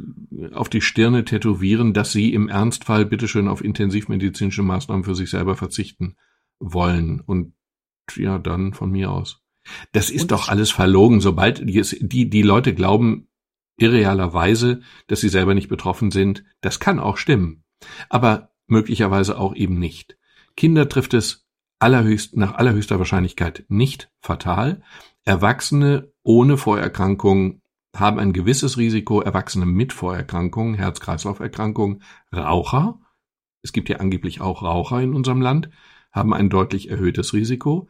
auf 0.53 0.69
die 0.69 0.81
Stirne 0.81 1.23
tätowieren, 1.23 1.93
dass 1.93 2.11
sie 2.11 2.33
im 2.33 2.49
Ernstfall 2.49 3.05
bitteschön 3.05 3.47
auf 3.47 3.63
intensivmedizinische 3.63 4.63
Maßnahmen 4.63 5.05
für 5.05 5.15
sich 5.15 5.29
selber 5.29 5.55
verzichten 5.55 6.15
wollen. 6.59 7.21
Und 7.21 7.53
ja, 8.15 8.37
dann 8.37 8.73
von 8.73 8.91
mir 8.91 9.11
aus. 9.11 9.41
Das 9.93 10.09
ist 10.09 10.23
Und 10.23 10.31
doch 10.31 10.49
alles 10.49 10.71
verlogen, 10.71 11.21
sobald 11.21 11.61
die, 11.63 12.29
die 12.29 12.41
Leute 12.41 12.73
glauben, 12.73 13.27
irrealerweise, 13.77 14.81
dass 15.07 15.21
sie 15.21 15.29
selber 15.29 15.53
nicht 15.53 15.69
betroffen 15.69 16.11
sind. 16.11 16.43
Das 16.61 16.79
kann 16.79 16.99
auch 16.99 17.17
stimmen, 17.17 17.63
aber 18.09 18.51
möglicherweise 18.67 19.37
auch 19.37 19.55
eben 19.55 19.79
nicht. 19.79 20.17
Kinder 20.55 20.89
trifft 20.89 21.13
es 21.13 21.47
allerhöchst, 21.79 22.35
nach 22.37 22.55
allerhöchster 22.55 22.99
Wahrscheinlichkeit 22.99 23.65
nicht 23.67 24.11
fatal. 24.21 24.81
Erwachsene 25.23 26.11
ohne 26.23 26.57
Vorerkrankung 26.57 27.61
haben 27.95 28.19
ein 28.19 28.33
gewisses 28.33 28.77
Risiko, 28.77 29.21
Erwachsene 29.21 29.65
mit 29.65 29.93
Vorerkrankungen, 29.93 30.75
Herz-Kreislauf-Erkrankungen, 30.75 32.03
Raucher, 32.33 32.99
es 33.63 33.73
gibt 33.73 33.89
ja 33.89 33.97
angeblich 33.97 34.41
auch 34.41 34.63
Raucher 34.63 35.01
in 35.01 35.13
unserem 35.13 35.41
Land, 35.41 35.69
haben 36.11 36.33
ein 36.33 36.49
deutlich 36.49 36.89
erhöhtes 36.89 37.33
Risiko. 37.33 37.87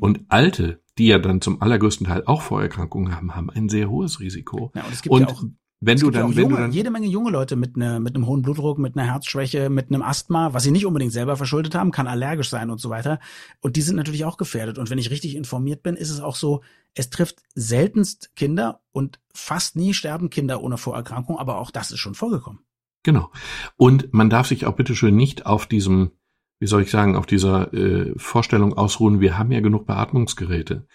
Und 0.00 0.24
Alte, 0.28 0.82
die 0.98 1.06
ja 1.06 1.18
dann 1.18 1.40
zum 1.40 1.62
allergrößten 1.62 2.06
Teil 2.06 2.24
auch 2.26 2.42
Vorerkrankungen 2.42 3.14
haben, 3.14 3.34
haben 3.34 3.50
ein 3.50 3.68
sehr 3.68 3.88
hohes 3.88 4.20
Risiko. 4.20 4.72
Ja, 4.74 4.84
und 4.84 4.92
es 4.92 5.02
gibt 5.02 5.14
und, 5.14 5.22
ja 5.22 5.28
auch 5.28 5.44
wenn 5.80 5.94
es 5.94 6.00
du 6.00 6.06
ja 6.08 6.12
dann, 6.12 6.22
auch 6.24 6.30
wenn 6.30 6.42
junge, 6.42 6.56
du 6.56 6.60
dann, 6.62 6.72
jede 6.72 6.90
Menge 6.90 7.06
junge 7.06 7.30
Leute 7.30 7.54
mit, 7.54 7.76
ne, 7.76 8.00
mit 8.00 8.16
einem 8.16 8.26
hohen 8.26 8.42
Blutdruck, 8.42 8.78
mit 8.78 8.96
einer 8.96 9.06
Herzschwäche, 9.06 9.70
mit 9.70 9.88
einem 9.88 10.02
Asthma, 10.02 10.52
was 10.52 10.64
sie 10.64 10.72
nicht 10.72 10.86
unbedingt 10.86 11.12
selber 11.12 11.36
verschuldet 11.36 11.76
haben, 11.76 11.92
kann 11.92 12.08
allergisch 12.08 12.48
sein 12.48 12.70
und 12.70 12.80
so 12.80 12.90
weiter. 12.90 13.20
Und 13.60 13.76
die 13.76 13.82
sind 13.82 13.94
natürlich 13.94 14.24
auch 14.24 14.38
gefährdet. 14.38 14.78
Und 14.78 14.90
wenn 14.90 14.98
ich 14.98 15.10
richtig 15.10 15.36
informiert 15.36 15.84
bin, 15.84 15.94
ist 15.94 16.10
es 16.10 16.20
auch 16.20 16.34
so, 16.34 16.62
es 16.94 17.10
trifft 17.10 17.42
seltenst 17.54 18.34
Kinder 18.34 18.80
und 18.90 19.20
fast 19.32 19.76
nie 19.76 19.94
sterben 19.94 20.30
Kinder 20.30 20.62
ohne 20.62 20.78
Vorerkrankung, 20.78 21.38
aber 21.38 21.58
auch 21.58 21.70
das 21.70 21.92
ist 21.92 22.00
schon 22.00 22.16
vorgekommen. 22.16 22.60
genau. 23.04 23.30
Und 23.76 24.12
man 24.12 24.30
darf 24.30 24.48
sich 24.48 24.66
auch 24.66 24.74
bitteschön 24.74 25.14
nicht 25.14 25.46
auf 25.46 25.66
diesem, 25.66 26.10
wie 26.58 26.66
soll 26.66 26.82
ich 26.82 26.90
sagen, 26.90 27.16
auf 27.16 27.26
dieser 27.26 27.72
äh, 27.72 28.12
Vorstellung 28.16 28.76
ausruhen, 28.76 29.20
wir 29.20 29.38
haben 29.38 29.52
ja 29.52 29.60
genug 29.60 29.86
Beatmungsgeräte. 29.86 30.86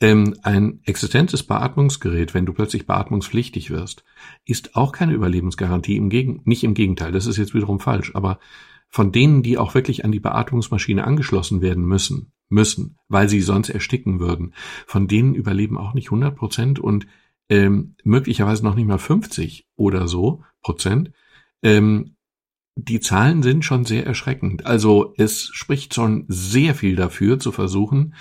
Ähm, 0.00 0.36
ein 0.42 0.80
existentes 0.84 1.42
Beatmungsgerät, 1.42 2.32
wenn 2.32 2.46
du 2.46 2.54
plötzlich 2.54 2.86
beatmungspflichtig 2.86 3.70
wirst, 3.70 4.04
ist 4.46 4.74
auch 4.74 4.92
keine 4.92 5.12
Überlebensgarantie. 5.12 5.96
Im 5.96 6.08
Gegen 6.08 6.40
nicht 6.44 6.64
im 6.64 6.74
Gegenteil, 6.74 7.12
das 7.12 7.26
ist 7.26 7.36
jetzt 7.36 7.54
wiederum 7.54 7.80
falsch. 7.80 8.14
Aber 8.14 8.38
von 8.88 9.12
denen, 9.12 9.42
die 9.42 9.58
auch 9.58 9.74
wirklich 9.74 10.04
an 10.04 10.12
die 10.12 10.20
Beatmungsmaschine 10.20 11.04
angeschlossen 11.04 11.60
werden 11.60 11.84
müssen, 11.84 12.32
müssen, 12.48 12.98
weil 13.08 13.28
sie 13.28 13.40
sonst 13.40 13.68
ersticken 13.68 14.20
würden, 14.20 14.54
von 14.86 15.06
denen 15.06 15.34
überleben 15.34 15.78
auch 15.78 15.94
nicht 15.94 16.08
100 16.08 16.34
Prozent 16.34 16.80
und 16.80 17.06
ähm, 17.48 17.94
möglicherweise 18.02 18.64
noch 18.64 18.74
nicht 18.74 18.86
mal 18.86 18.98
50 18.98 19.66
oder 19.76 20.08
so 20.08 20.42
Prozent. 20.62 21.12
Ähm, 21.62 22.16
die 22.76 23.00
Zahlen 23.00 23.42
sind 23.42 23.64
schon 23.64 23.84
sehr 23.84 24.06
erschreckend. 24.06 24.66
Also 24.66 25.14
es 25.16 25.50
spricht 25.52 25.94
schon 25.94 26.24
sehr 26.28 26.74
viel 26.74 26.96
dafür, 26.96 27.38
zu 27.38 27.52
versuchen, 27.52 28.14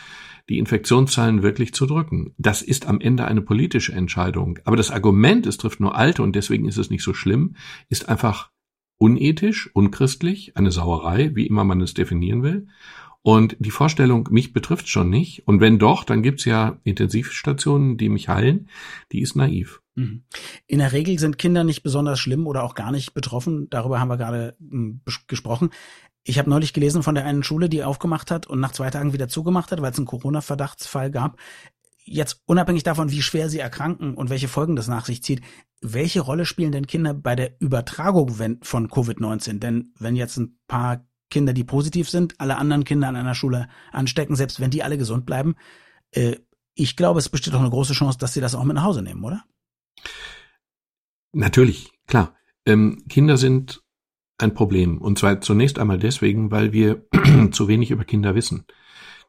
die 0.50 0.58
Infektionszahlen 0.58 1.44
wirklich 1.44 1.74
zu 1.74 1.86
drücken. 1.86 2.34
Das 2.38 2.62
ist 2.62 2.88
am 2.88 3.00
Ende 3.00 3.26
eine 3.26 3.42
politische 3.42 3.94
Entscheidung. 3.94 4.60
Aber 4.66 4.76
das 4.76 4.92
Argument, 4.92 5.46
es 5.46 5.58
trifft 5.58 5.80
nur 5.80 5.96
Alte 5.96 6.24
und 6.24 6.36
deswegen 6.36 6.68
ist 6.68 6.78
es 6.78 6.90
nicht 6.90 7.04
so 7.04 7.14
schlimm, 7.14 7.56
ist 7.88 8.10
einfach 8.10 8.50
unethisch, 8.98 9.70
unchristlich, 9.74 10.58
eine 10.58 10.72
Sauerei, 10.72 11.32
wie 11.36 11.48
immer 11.48 11.64
man 11.64 11.82
es 11.82 11.94
definieren 11.94 12.44
will. 12.44 12.68
Und 13.22 13.58
die 13.60 13.72
Vorstellung, 13.72 14.30
mich 14.32 14.54
betrifft 14.54 14.88
schon 14.88 15.10
nicht. 15.10 15.48
Und 15.48 15.60
wenn 15.62 15.78
doch, 15.78 16.04
dann 16.04 16.24
gibt's 16.24 16.46
ja 16.46 16.80
Intensivstationen, 16.84 17.98
die 17.98 18.10
mich 18.10 18.30
heilen. 18.30 18.70
Die 19.12 19.22
ist 19.22 19.36
naiv. 19.36 19.82
Mhm. 20.00 20.24
In 20.68 20.80
der 20.80 20.92
Regel 20.94 21.20
sind 21.20 21.38
Kinder 21.38 21.64
nicht 21.64 21.84
besonders 21.84 22.20
schlimm 22.20 22.48
oder 22.48 22.64
auch 22.64 22.76
gar 22.76 22.92
nicht 22.92 23.14
betroffen. 23.14 23.70
Darüber 23.70 24.00
haben 24.00 24.08
wir 24.08 24.18
gerade 24.18 24.56
m, 24.60 25.02
bes- 25.06 25.28
gesprochen. 25.28 25.70
Ich 26.24 26.38
habe 26.40 26.50
neulich 26.50 26.74
gelesen 26.74 27.04
von 27.04 27.16
der 27.16 27.26
einen 27.26 27.44
Schule, 27.44 27.70
die 27.70 27.84
aufgemacht 27.84 28.32
hat 28.32 28.48
und 28.48 28.60
nach 28.60 28.72
zwei 28.72 28.90
Tagen 28.90 29.14
wieder 29.14 29.28
zugemacht 29.28 29.72
hat, 29.72 29.82
weil 29.82 29.92
es 29.92 29.98
einen 29.98 30.06
Corona-Verdachtsfall 30.06 31.12
gab. 31.12 31.38
Jetzt 32.04 32.42
unabhängig 32.46 32.84
davon, 32.84 33.12
wie 33.12 33.22
schwer 33.22 33.50
sie 33.50 33.60
erkranken 33.60 34.16
und 34.16 34.30
welche 34.30 34.48
Folgen 34.48 34.76
das 34.76 34.88
nach 34.88 35.06
sich 35.06 35.22
zieht, 35.22 35.42
welche 35.82 36.22
Rolle 36.22 36.46
spielen 36.46 36.72
denn 36.72 36.88
Kinder 36.88 37.14
bei 37.14 37.36
der 37.36 37.60
Übertragung 37.62 38.30
von 38.62 38.90
Covid-19? 38.90 39.60
Denn 39.60 39.94
wenn 40.00 40.16
jetzt 40.16 40.38
ein 40.38 40.58
paar 40.68 41.06
Kinder, 41.30 41.54
die 41.54 41.64
positiv 41.64 42.10
sind, 42.10 42.40
alle 42.40 42.58
anderen 42.58 42.84
Kinder 42.84 43.08
an 43.08 43.16
einer 43.16 43.36
Schule 43.36 43.68
anstecken, 43.92 44.36
selbst 44.36 44.60
wenn 44.60 44.72
die 44.72 44.84
alle 44.84 44.98
gesund 44.98 45.26
bleiben, 45.26 45.56
äh, 46.12 46.38
ich 46.74 46.96
glaube, 46.96 47.20
es 47.20 47.30
besteht 47.30 47.54
doch 47.54 47.60
eine 47.60 47.70
große 47.70 47.94
Chance, 47.94 48.18
dass 48.18 48.34
sie 48.34 48.42
das 48.42 48.56
auch 48.56 48.64
mit 48.64 48.76
nach 48.76 48.84
Hause 48.84 49.02
nehmen, 49.02 49.24
oder? 49.24 49.44
Natürlich, 51.32 51.92
klar. 52.08 52.36
Ähm, 52.66 53.04
Kinder 53.10 53.38
sind 53.38 53.82
ein 54.38 54.54
Problem. 54.54 54.98
Und 55.00 55.20
zwar 55.20 55.42
zunächst 55.42 55.80
einmal 55.80 56.00
deswegen, 56.00 56.52
weil 56.52 56.74
wir 56.74 57.06
zu 57.52 57.68
wenig 57.68 57.92
über 57.92 58.06
Kinder 58.06 58.36
wissen. 58.36 58.66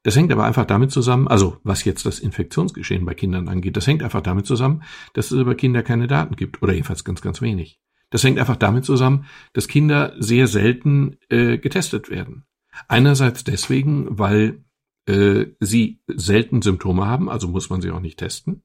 Das 0.02 0.16
hängt 0.16 0.32
aber 0.32 0.44
einfach 0.44 0.64
damit 0.64 0.90
zusammen, 0.90 1.28
also 1.28 1.58
was 1.62 1.84
jetzt 1.84 2.06
das 2.06 2.20
Infektionsgeschehen 2.20 3.04
bei 3.04 3.12
Kindern 3.12 3.48
angeht, 3.48 3.76
das 3.76 3.86
hängt 3.86 4.02
einfach 4.02 4.22
damit 4.22 4.46
zusammen, 4.46 4.82
dass 5.12 5.30
es 5.30 5.38
über 5.38 5.54
Kinder 5.54 5.82
keine 5.82 6.06
Daten 6.06 6.36
gibt 6.36 6.62
oder 6.62 6.72
jedenfalls 6.72 7.04
ganz, 7.04 7.20
ganz 7.20 7.42
wenig. 7.42 7.80
Das 8.08 8.24
hängt 8.24 8.38
einfach 8.38 8.56
damit 8.56 8.86
zusammen, 8.86 9.26
dass 9.52 9.68
Kinder 9.68 10.14
sehr 10.18 10.46
selten 10.46 11.18
äh, 11.28 11.58
getestet 11.58 12.08
werden. 12.08 12.44
Einerseits 12.88 13.44
deswegen, 13.44 14.18
weil 14.18 14.64
äh, 15.06 15.46
sie 15.60 16.00
selten 16.06 16.62
Symptome 16.62 17.06
haben, 17.06 17.28
also 17.28 17.48
muss 17.48 17.68
man 17.68 17.82
sie 17.82 17.90
auch 17.90 18.00
nicht 18.00 18.18
testen. 18.18 18.62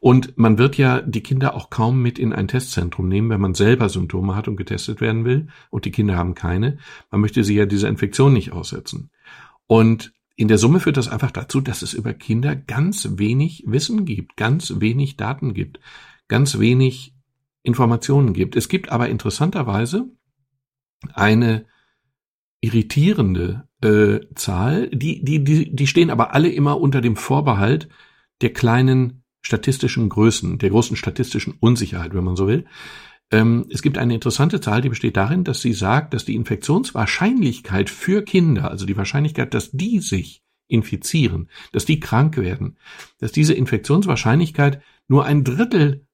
Und 0.00 0.36
man 0.36 0.58
wird 0.58 0.76
ja 0.76 1.00
die 1.00 1.22
Kinder 1.22 1.54
auch 1.54 1.70
kaum 1.70 2.02
mit 2.02 2.18
in 2.18 2.32
ein 2.32 2.48
Testzentrum 2.48 3.08
nehmen, 3.08 3.30
wenn 3.30 3.40
man 3.40 3.54
selber 3.54 3.88
Symptome 3.88 4.34
hat 4.34 4.48
und 4.48 4.56
getestet 4.56 5.00
werden 5.00 5.24
will 5.24 5.48
und 5.70 5.84
die 5.84 5.90
Kinder 5.90 6.16
haben 6.16 6.34
keine. 6.34 6.78
Man 7.10 7.20
möchte 7.20 7.44
sie 7.44 7.54
ja 7.54 7.66
dieser 7.66 7.88
Infektion 7.88 8.32
nicht 8.32 8.52
aussetzen. 8.52 9.10
Und 9.66 10.12
in 10.36 10.48
der 10.48 10.58
Summe 10.58 10.80
führt 10.80 10.98
das 10.98 11.08
einfach 11.08 11.30
dazu, 11.30 11.60
dass 11.60 11.82
es 11.82 11.94
über 11.94 12.12
Kinder 12.12 12.54
ganz 12.54 13.08
wenig 13.12 13.64
Wissen 13.66 14.04
gibt, 14.04 14.36
ganz 14.36 14.74
wenig 14.80 15.16
Daten 15.16 15.54
gibt, 15.54 15.80
ganz 16.28 16.58
wenig 16.58 17.14
Informationen 17.62 18.32
gibt. 18.32 18.54
Es 18.54 18.68
gibt 18.68 18.90
aber 18.90 19.08
interessanterweise 19.08 20.10
eine 21.14 21.66
irritierende 22.60 23.68
äh, 23.82 24.20
Zahl, 24.34 24.88
die, 24.90 25.24
die, 25.24 25.42
die, 25.42 25.74
die 25.74 25.86
stehen 25.86 26.10
aber 26.10 26.34
alle 26.34 26.50
immer 26.50 26.80
unter 26.80 27.00
dem 27.00 27.16
Vorbehalt 27.16 27.88
der 28.40 28.52
kleinen 28.52 29.22
statistischen 29.46 30.08
Größen, 30.08 30.58
der 30.58 30.70
großen 30.70 30.96
statistischen 30.96 31.54
Unsicherheit, 31.60 32.14
wenn 32.14 32.24
man 32.24 32.34
so 32.34 32.48
will. 32.48 32.64
Ähm, 33.30 33.66
es 33.70 33.80
gibt 33.80 33.96
eine 33.96 34.14
interessante 34.14 34.60
Zahl, 34.60 34.80
die 34.80 34.88
besteht 34.88 35.16
darin, 35.16 35.44
dass 35.44 35.62
sie 35.62 35.72
sagt, 35.72 36.14
dass 36.14 36.24
die 36.24 36.34
Infektionswahrscheinlichkeit 36.34 37.88
für 37.88 38.22
Kinder, 38.22 38.68
also 38.72 38.86
die 38.86 38.96
Wahrscheinlichkeit, 38.96 39.54
dass 39.54 39.70
die 39.70 40.00
sich 40.00 40.42
infizieren, 40.66 41.48
dass 41.70 41.84
die 41.84 42.00
krank 42.00 42.38
werden, 42.38 42.76
dass 43.20 43.30
diese 43.30 43.54
Infektionswahrscheinlichkeit 43.54 44.82
nur 45.06 45.24
ein 45.24 45.44
Drittel 45.44 46.08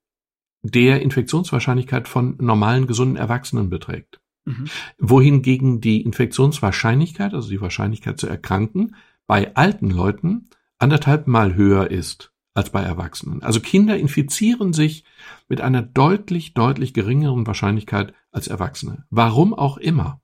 der 0.60 1.00
Infektionswahrscheinlichkeit 1.00 2.08
von 2.08 2.36
normalen 2.38 2.86
gesunden 2.86 3.16
Erwachsenen 3.16 3.70
beträgt. 3.70 4.20
Mhm. 4.44 4.66
Wohingegen 4.98 5.80
die 5.80 6.02
Infektionswahrscheinlichkeit, 6.02 7.32
also 7.32 7.48
die 7.48 7.62
Wahrscheinlichkeit 7.62 8.20
zu 8.20 8.26
erkranken, 8.26 8.94
bei 9.26 9.56
alten 9.56 9.88
Leuten 9.88 10.50
anderthalb 10.78 11.26
Mal 11.28 11.54
höher 11.54 11.90
ist 11.90 12.31
als 12.54 12.70
bei 12.70 12.82
Erwachsenen. 12.82 13.42
Also 13.42 13.60
Kinder 13.60 13.96
infizieren 13.96 14.72
sich 14.72 15.04
mit 15.48 15.60
einer 15.60 15.82
deutlich, 15.82 16.54
deutlich 16.54 16.92
geringeren 16.92 17.46
Wahrscheinlichkeit 17.46 18.12
als 18.30 18.48
Erwachsene. 18.48 19.04
Warum 19.10 19.54
auch 19.54 19.78
immer. 19.78 20.20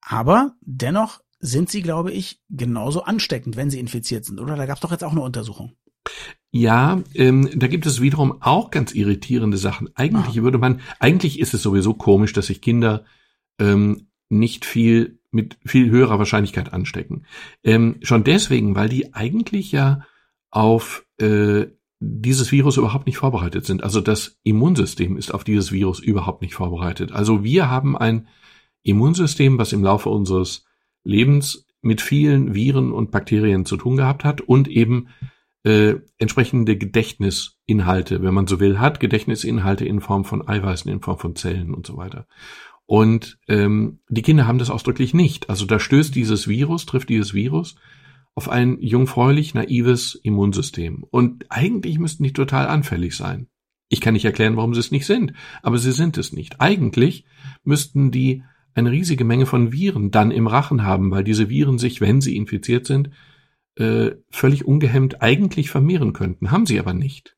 Aber 0.00 0.54
dennoch 0.62 1.20
sind 1.40 1.70
sie, 1.70 1.82
glaube 1.82 2.12
ich, 2.12 2.40
genauso 2.48 3.04
ansteckend, 3.04 3.56
wenn 3.56 3.70
sie 3.70 3.78
infiziert 3.78 4.24
sind, 4.24 4.40
oder? 4.40 4.56
Da 4.56 4.66
gab 4.66 4.76
es 4.76 4.80
doch 4.80 4.90
jetzt 4.90 5.04
auch 5.04 5.12
eine 5.12 5.20
Untersuchung. 5.20 5.76
Ja, 6.50 7.02
ähm, 7.14 7.50
da 7.54 7.66
gibt 7.66 7.86
es 7.86 8.00
wiederum 8.00 8.40
auch 8.40 8.70
ganz 8.70 8.94
irritierende 8.94 9.58
Sachen. 9.58 9.90
Eigentlich 9.94 10.38
Ah. 10.38 10.42
würde 10.42 10.58
man, 10.58 10.80
eigentlich 10.98 11.38
ist 11.38 11.54
es 11.54 11.62
sowieso 11.62 11.94
komisch, 11.94 12.32
dass 12.32 12.46
sich 12.46 12.62
Kinder 12.62 13.04
ähm, 13.58 14.08
nicht 14.30 14.64
viel 14.64 15.20
mit 15.30 15.58
viel 15.64 15.90
höherer 15.90 16.18
Wahrscheinlichkeit 16.18 16.72
anstecken. 16.72 17.26
Ähm, 17.62 17.96
schon 18.02 18.24
deswegen, 18.24 18.74
weil 18.74 18.88
die 18.88 19.12
eigentlich 19.12 19.72
ja 19.72 20.06
auf 20.50 21.04
äh, 21.18 21.66
dieses 22.00 22.52
Virus 22.52 22.76
überhaupt 22.76 23.06
nicht 23.06 23.18
vorbereitet 23.18 23.66
sind. 23.66 23.82
Also 23.82 24.00
das 24.00 24.38
Immunsystem 24.44 25.16
ist 25.16 25.34
auf 25.34 25.44
dieses 25.44 25.72
Virus 25.72 26.00
überhaupt 26.00 26.42
nicht 26.42 26.54
vorbereitet. 26.54 27.12
Also 27.12 27.42
wir 27.42 27.70
haben 27.70 27.96
ein 27.96 28.28
Immunsystem, 28.82 29.58
was 29.58 29.72
im 29.72 29.82
Laufe 29.82 30.08
unseres 30.08 30.64
Lebens 31.02 31.66
mit 31.80 32.00
vielen 32.00 32.54
Viren 32.54 32.92
und 32.92 33.10
Bakterien 33.10 33.64
zu 33.64 33.76
tun 33.76 33.96
gehabt 33.96 34.24
hat 34.24 34.40
und 34.40 34.68
eben 34.68 35.08
äh, 35.64 35.96
entsprechende 36.18 36.76
Gedächtnisinhalte, 36.76 38.22
wenn 38.22 38.34
man 38.34 38.46
so 38.46 38.60
will, 38.60 38.78
hat 38.78 39.00
Gedächtnisinhalte 39.00 39.84
in 39.84 40.00
Form 40.00 40.24
von 40.24 40.46
Eiweißen, 40.46 40.90
in 40.90 41.00
Form 41.00 41.18
von 41.18 41.34
Zellen 41.34 41.74
und 41.74 41.86
so 41.86 41.96
weiter. 41.96 42.26
Und 42.86 43.38
ähm, 43.48 44.00
die 44.08 44.22
Kinder 44.22 44.46
haben 44.46 44.58
das 44.58 44.70
ausdrücklich 44.70 45.14
nicht. 45.14 45.50
Also 45.50 45.66
da 45.66 45.78
stößt 45.78 46.14
dieses 46.14 46.48
Virus, 46.48 46.86
trifft 46.86 47.10
dieses 47.10 47.34
Virus 47.34 47.76
auf 48.38 48.48
ein 48.48 48.78
jungfräulich 48.80 49.54
naives 49.54 50.14
Immunsystem. 50.14 51.04
Und 51.10 51.46
eigentlich 51.48 51.98
müssten 51.98 52.22
die 52.22 52.32
total 52.32 52.68
anfällig 52.68 53.16
sein. 53.16 53.48
Ich 53.88 54.00
kann 54.00 54.14
nicht 54.14 54.26
erklären, 54.26 54.54
warum 54.54 54.74
sie 54.74 54.78
es 54.80 54.92
nicht 54.92 55.06
sind, 55.06 55.32
aber 55.60 55.76
sie 55.78 55.90
sind 55.90 56.16
es 56.18 56.32
nicht. 56.32 56.60
Eigentlich 56.60 57.24
müssten 57.64 58.12
die 58.12 58.44
eine 58.74 58.92
riesige 58.92 59.24
Menge 59.24 59.44
von 59.44 59.72
Viren 59.72 60.12
dann 60.12 60.30
im 60.30 60.46
Rachen 60.46 60.84
haben, 60.84 61.10
weil 61.10 61.24
diese 61.24 61.48
Viren 61.48 61.78
sich, 61.78 62.00
wenn 62.00 62.20
sie 62.20 62.36
infiziert 62.36 62.86
sind, 62.86 63.10
äh, 63.74 64.12
völlig 64.30 64.64
ungehemmt 64.64 65.20
eigentlich 65.20 65.68
vermehren 65.68 66.12
könnten. 66.12 66.52
Haben 66.52 66.66
sie 66.66 66.78
aber 66.78 66.94
nicht. 66.94 67.36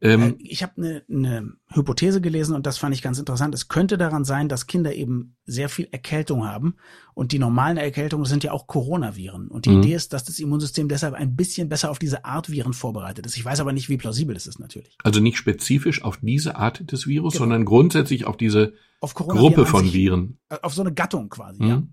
Ähm, 0.00 0.22
Äh, 0.22 0.34
ich 0.40 0.62
habe 0.62 0.72
eine 0.76 1.02
ne 1.08 1.52
Hypothese 1.72 2.20
gelesen 2.20 2.54
und 2.54 2.66
das 2.66 2.78
fand 2.78 2.94
ich 2.94 3.02
ganz 3.02 3.18
interessant. 3.18 3.54
Es 3.54 3.68
könnte 3.68 3.98
daran 3.98 4.24
sein, 4.24 4.48
dass 4.48 4.66
Kinder 4.66 4.94
eben 4.94 5.36
sehr 5.44 5.68
viel 5.68 5.88
Erkältung 5.90 6.46
haben 6.46 6.76
und 7.14 7.32
die 7.32 7.38
normalen 7.38 7.76
Erkältungen 7.76 8.24
sind 8.26 8.44
ja 8.44 8.52
auch 8.52 8.66
Coronaviren. 8.66 9.48
Und 9.48 9.66
die 9.66 9.70
Mhm. 9.70 9.82
Idee 9.82 9.94
ist, 9.94 10.12
dass 10.12 10.24
das 10.24 10.38
Immunsystem 10.38 10.88
deshalb 10.88 11.14
ein 11.14 11.34
bisschen 11.36 11.68
besser 11.68 11.90
auf 11.90 11.98
diese 11.98 12.24
Art 12.24 12.50
Viren 12.50 12.72
vorbereitet 12.74 13.26
ist. 13.26 13.36
Ich 13.36 13.44
weiß 13.44 13.60
aber 13.60 13.72
nicht, 13.72 13.88
wie 13.88 13.96
plausibel 13.96 14.34
das 14.34 14.46
ist 14.46 14.58
natürlich. 14.60 14.96
also 15.02 15.20
nicht 15.20 15.36
spezifisch 15.36 16.02
auf 16.02 16.18
diese 16.18 16.56
Art 16.56 16.90
des 16.92 17.06
Virus, 17.06 17.34
Genau. 17.34 17.44
sondern 17.44 17.64
grundsätzlich 17.64 18.24
auf 18.26 18.36
diese 18.36 18.74
Auf 19.00 19.14
Gruppe 19.14 19.66
von 19.66 19.84
sich, 19.84 19.94
Viren. 19.94 20.38
äh, 20.48 20.56
Auf 20.62 20.74
so 20.74 20.82
eine 20.82 20.92
Gattung 20.94 21.28
quasi, 21.28 21.62
ja. 21.64 21.76
Hm? 21.76 21.92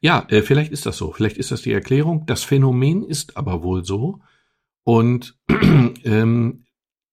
Ja, 0.00 0.24
äh, 0.28 0.42
vielleicht 0.42 0.70
ist 0.70 0.86
das 0.86 0.96
so. 0.96 1.10
Vielleicht 1.10 1.36
ist 1.36 1.50
das 1.50 1.62
die 1.62 1.72
Erklärung. 1.72 2.26
Das 2.26 2.44
Phänomen 2.44 3.02
ist 3.02 3.36
aber 3.36 3.64
wohl 3.64 3.84
so. 3.84 4.20
Und 4.84 5.36
ähm, 6.04 6.63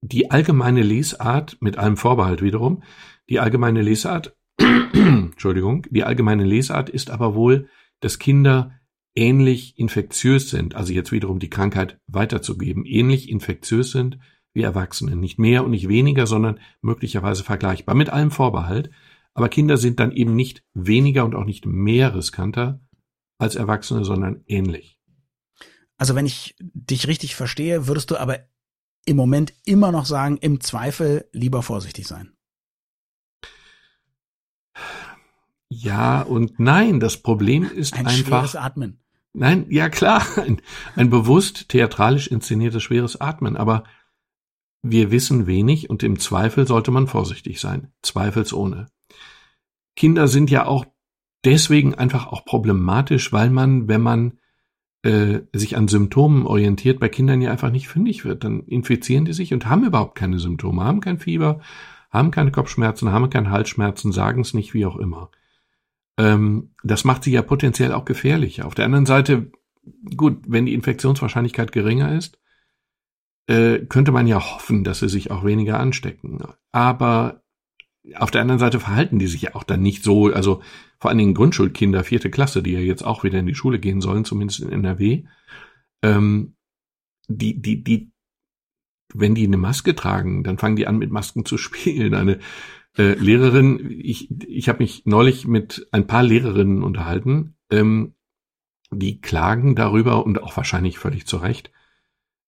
die 0.02 0.32
allgemeine 0.32 0.82
Lesart, 0.82 1.58
mit 1.62 1.78
allem 1.78 1.98
Vorbehalt 1.98 2.42
wiederum, 2.42 2.84
die 3.30 3.40
allgemeine 3.40 3.82
Lesart, 3.82 4.36
Entschuldigung, 4.94 5.86
die 5.90 6.04
allgemeine 6.04 6.44
Lesart 6.44 6.90
ist 6.90 7.10
aber 7.10 7.36
wohl, 7.36 7.70
dass 8.02 8.20
Kinder 8.20 8.74
ähnlich 9.16 9.78
infektiös 9.78 10.50
sind, 10.50 10.76
also 10.76 10.94
jetzt 10.94 11.12
wiederum 11.12 11.40
die 11.40 11.50
Krankheit 11.50 12.00
weiterzugeben, 12.08 12.86
ähnlich 12.86 13.30
infektiös 13.30 13.92
sind 13.92 14.20
wie 14.54 14.64
Erwachsene. 14.64 15.16
Nicht 15.16 15.40
mehr 15.40 15.64
und 15.64 15.72
nicht 15.72 15.88
weniger, 15.88 16.28
sondern 16.28 16.60
möglicherweise 16.82 17.44
vergleichbar. 17.44 17.96
Mit 17.96 18.10
allem 18.10 18.32
Vorbehalt. 18.32 18.92
Aber 19.34 19.48
Kinder 19.48 19.78
sind 19.78 20.00
dann 20.00 20.12
eben 20.12 20.36
nicht 20.36 20.64
weniger 20.74 21.24
und 21.24 21.36
auch 21.36 21.46
nicht 21.46 21.66
mehr 21.66 22.14
riskanter 22.16 22.82
als 23.38 23.56
Erwachsene, 23.56 24.04
sondern 24.04 24.44
ähnlich. 24.48 25.00
Also 25.98 26.16
wenn 26.16 26.26
ich 26.26 26.56
dich 26.60 27.08
richtig 27.08 27.36
verstehe, 27.36 27.88
würdest 27.88 28.12
du 28.12 28.18
aber 28.18 28.40
im 29.12 29.18
Moment 29.18 29.54
immer 29.66 29.92
noch 29.92 30.06
sagen, 30.06 30.38
im 30.38 30.62
Zweifel 30.62 31.30
lieber 31.34 31.62
vorsichtig 31.62 32.08
sein. 32.08 32.32
Ja 35.70 36.22
und 36.22 36.60
nein. 36.60 37.00
Das 37.00 37.18
Problem 37.18 37.64
ist 37.64 37.94
Ein 37.94 38.08
einfach. 38.08 38.48
schweres 38.48 38.56
Atmen. 38.56 39.00
Nein, 39.34 39.68
ja 39.70 39.90
klar, 39.90 40.26
ein, 40.38 40.62
ein 40.96 41.10
bewusst 41.10 41.70
theatralisch 41.70 42.28
inszeniertes 42.28 42.84
schweres 42.84 43.20
Atmen, 43.22 43.56
aber 43.56 43.84
wir 44.82 45.12
wissen 45.12 45.48
wenig 45.48 45.90
und 45.90 46.04
im 46.04 46.20
Zweifel 46.20 46.68
sollte 46.68 46.92
man 46.92 47.08
vorsichtig 47.08 47.62
sein, 47.62 47.94
zweifelsohne. 48.02 48.88
Kinder 49.96 50.28
sind 50.28 50.50
ja 50.50 50.66
auch 50.66 50.86
deswegen 51.46 51.96
einfach 51.96 52.28
auch 52.28 52.44
problematisch, 52.44 53.32
weil 53.32 53.50
man, 53.50 53.88
wenn 53.88 54.02
man 54.02 54.40
äh, 55.04 55.42
sich 55.54 55.78
an 55.78 55.88
Symptomen 55.88 56.46
orientiert, 56.46 57.00
bei 57.00 57.10
Kindern 57.10 57.42
ja 57.42 57.52
einfach 57.52 57.72
nicht 57.72 57.88
fündig 57.88 58.24
wird. 58.26 58.44
Dann 58.44 58.62
infizieren 58.62 59.26
die 59.26 59.34
sich 59.34 59.54
und 59.54 59.66
haben 59.68 59.86
überhaupt 59.86 60.16
keine 60.16 60.40
Symptome, 60.40 60.84
haben 60.84 61.02
kein 61.02 61.20
Fieber, 61.20 61.62
haben 62.12 62.32
keine 62.32 62.52
Kopfschmerzen, 62.52 63.12
haben 63.12 63.30
keine 63.30 63.50
Halsschmerzen, 63.50 64.12
sagen 64.12 64.42
es 64.42 64.54
nicht, 64.54 64.74
wie 64.74 64.86
auch 64.86 64.98
immer. 64.98 65.32
Ähm, 66.18 66.72
das 66.84 67.04
macht 67.04 67.24
sie 67.24 67.32
ja 67.32 67.42
potenziell 67.42 67.94
auch 67.94 68.06
gefährlicher. 68.06 68.66
Auf 68.66 68.76
der 68.76 68.86
anderen 68.86 69.06
Seite, 69.06 69.52
gut, 70.16 70.40
wenn 70.48 70.66
die 70.66 70.74
Infektionswahrscheinlichkeit 70.74 71.72
geringer 71.72 72.16
ist, 72.16 72.40
äh, 73.48 73.80
könnte 73.80 74.12
man 74.12 74.28
ja 74.28 74.40
hoffen, 74.40 74.84
dass 74.84 75.00
sie 75.00 75.10
sich 75.10 75.32
auch 75.32 75.44
weniger 75.44 75.80
anstecken. 75.80 76.40
Aber 76.72 77.41
auf 78.16 78.32
der 78.32 78.42
anderen 78.42 78.60
Seite 78.60 78.80
verhalten 78.80 79.20
die 79.20 79.28
sich 79.28 79.44
ja 79.44 79.56
auch 79.56 79.64
dann 79.64 79.82
nicht 79.82 80.04
so, 80.04 80.28
also 80.34 80.62
vor 81.00 81.10
allen 81.10 81.18
Dingen 81.18 81.34
Grundschulkinder, 81.34 82.04
vierte 82.04 82.32
Klasse, 82.32 82.64
die 82.64 82.72
ja 82.72 82.80
jetzt 82.80 83.04
auch 83.04 83.24
wieder 83.24 83.40
in 83.40 83.46
die 83.46 83.56
Schule 83.56 83.80
gehen 83.80 84.02
sollen, 84.02 84.26
zumindest 84.26 84.62
in 84.62 84.72
NRW, 84.72 85.24
ähm, 86.02 86.56
die, 87.28 87.62
die, 87.62 87.84
die, 87.84 88.12
wenn 89.14 89.36
die 89.36 89.46
eine 89.46 89.58
Maske 89.58 89.96
tragen, 89.96 90.44
dann 90.44 90.58
fangen 90.58 90.76
die 90.76 90.88
an 90.88 90.98
mit 90.98 91.12
Masken 91.12 91.46
zu 91.46 91.58
spielen. 91.60 92.14
Eine 92.14 92.40
äh, 92.98 93.14
Lehrerin, 93.14 93.90
ich, 93.90 94.30
ich 94.48 94.68
habe 94.68 94.80
mich 94.80 95.06
neulich 95.06 95.48
mit 95.48 95.88
ein 95.92 96.08
paar 96.08 96.24
Lehrerinnen 96.24 96.84
unterhalten, 96.84 97.56
ähm, 97.70 98.16
die 98.92 99.22
klagen 99.22 99.76
darüber 99.76 100.26
und 100.26 100.42
auch 100.44 100.58
wahrscheinlich 100.58 101.00
völlig 101.00 101.26
zu 101.26 101.38
Recht, 101.38 101.72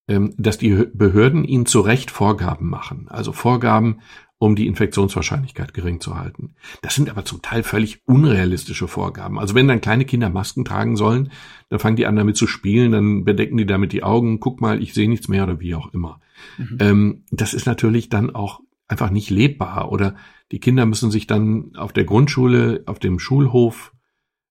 ähm, 0.08 0.34
dass 0.36 0.58
die 0.58 0.86
Behörden 0.92 1.44
ihnen 1.44 1.64
zu 1.64 1.80
Recht 1.80 2.10
Vorgaben 2.10 2.68
machen. 2.68 3.06
Also 3.08 3.32
Vorgaben, 3.32 4.00
um 4.38 4.56
die 4.56 4.66
Infektionswahrscheinlichkeit 4.66 5.74
gering 5.74 6.00
zu 6.00 6.18
halten. 6.18 6.54
Das 6.82 6.94
sind 6.94 7.08
aber 7.08 7.24
zum 7.24 7.40
Teil 7.40 7.62
völlig 7.62 8.00
unrealistische 8.06 8.88
Vorgaben. 8.88 9.38
Also 9.38 9.54
wenn 9.54 9.68
dann 9.68 9.80
kleine 9.80 10.04
Kinder 10.04 10.28
Masken 10.28 10.64
tragen 10.64 10.96
sollen, 10.96 11.30
dann 11.70 11.78
fangen 11.78 11.96
die 11.96 12.06
an 12.06 12.16
damit 12.16 12.36
zu 12.36 12.46
spielen, 12.46 12.92
dann 12.92 13.24
bedecken 13.24 13.56
die 13.56 13.66
damit 13.66 13.92
die 13.92 14.02
Augen, 14.02 14.40
guck 14.40 14.60
mal, 14.60 14.82
ich 14.82 14.92
sehe 14.92 15.08
nichts 15.08 15.28
mehr 15.28 15.44
oder 15.44 15.60
wie 15.60 15.74
auch 15.74 15.92
immer. 15.94 16.20
Mhm. 16.58 16.76
Ähm, 16.80 17.24
das 17.30 17.54
ist 17.54 17.66
natürlich 17.66 18.08
dann 18.08 18.34
auch 18.34 18.60
einfach 18.86 19.10
nicht 19.10 19.30
lebbar 19.30 19.90
oder 19.90 20.16
die 20.52 20.60
Kinder 20.60 20.84
müssen 20.84 21.10
sich 21.10 21.26
dann 21.26 21.72
auf 21.76 21.92
der 21.92 22.04
Grundschule, 22.04 22.82
auf 22.86 22.98
dem 22.98 23.18
Schulhof 23.18 23.92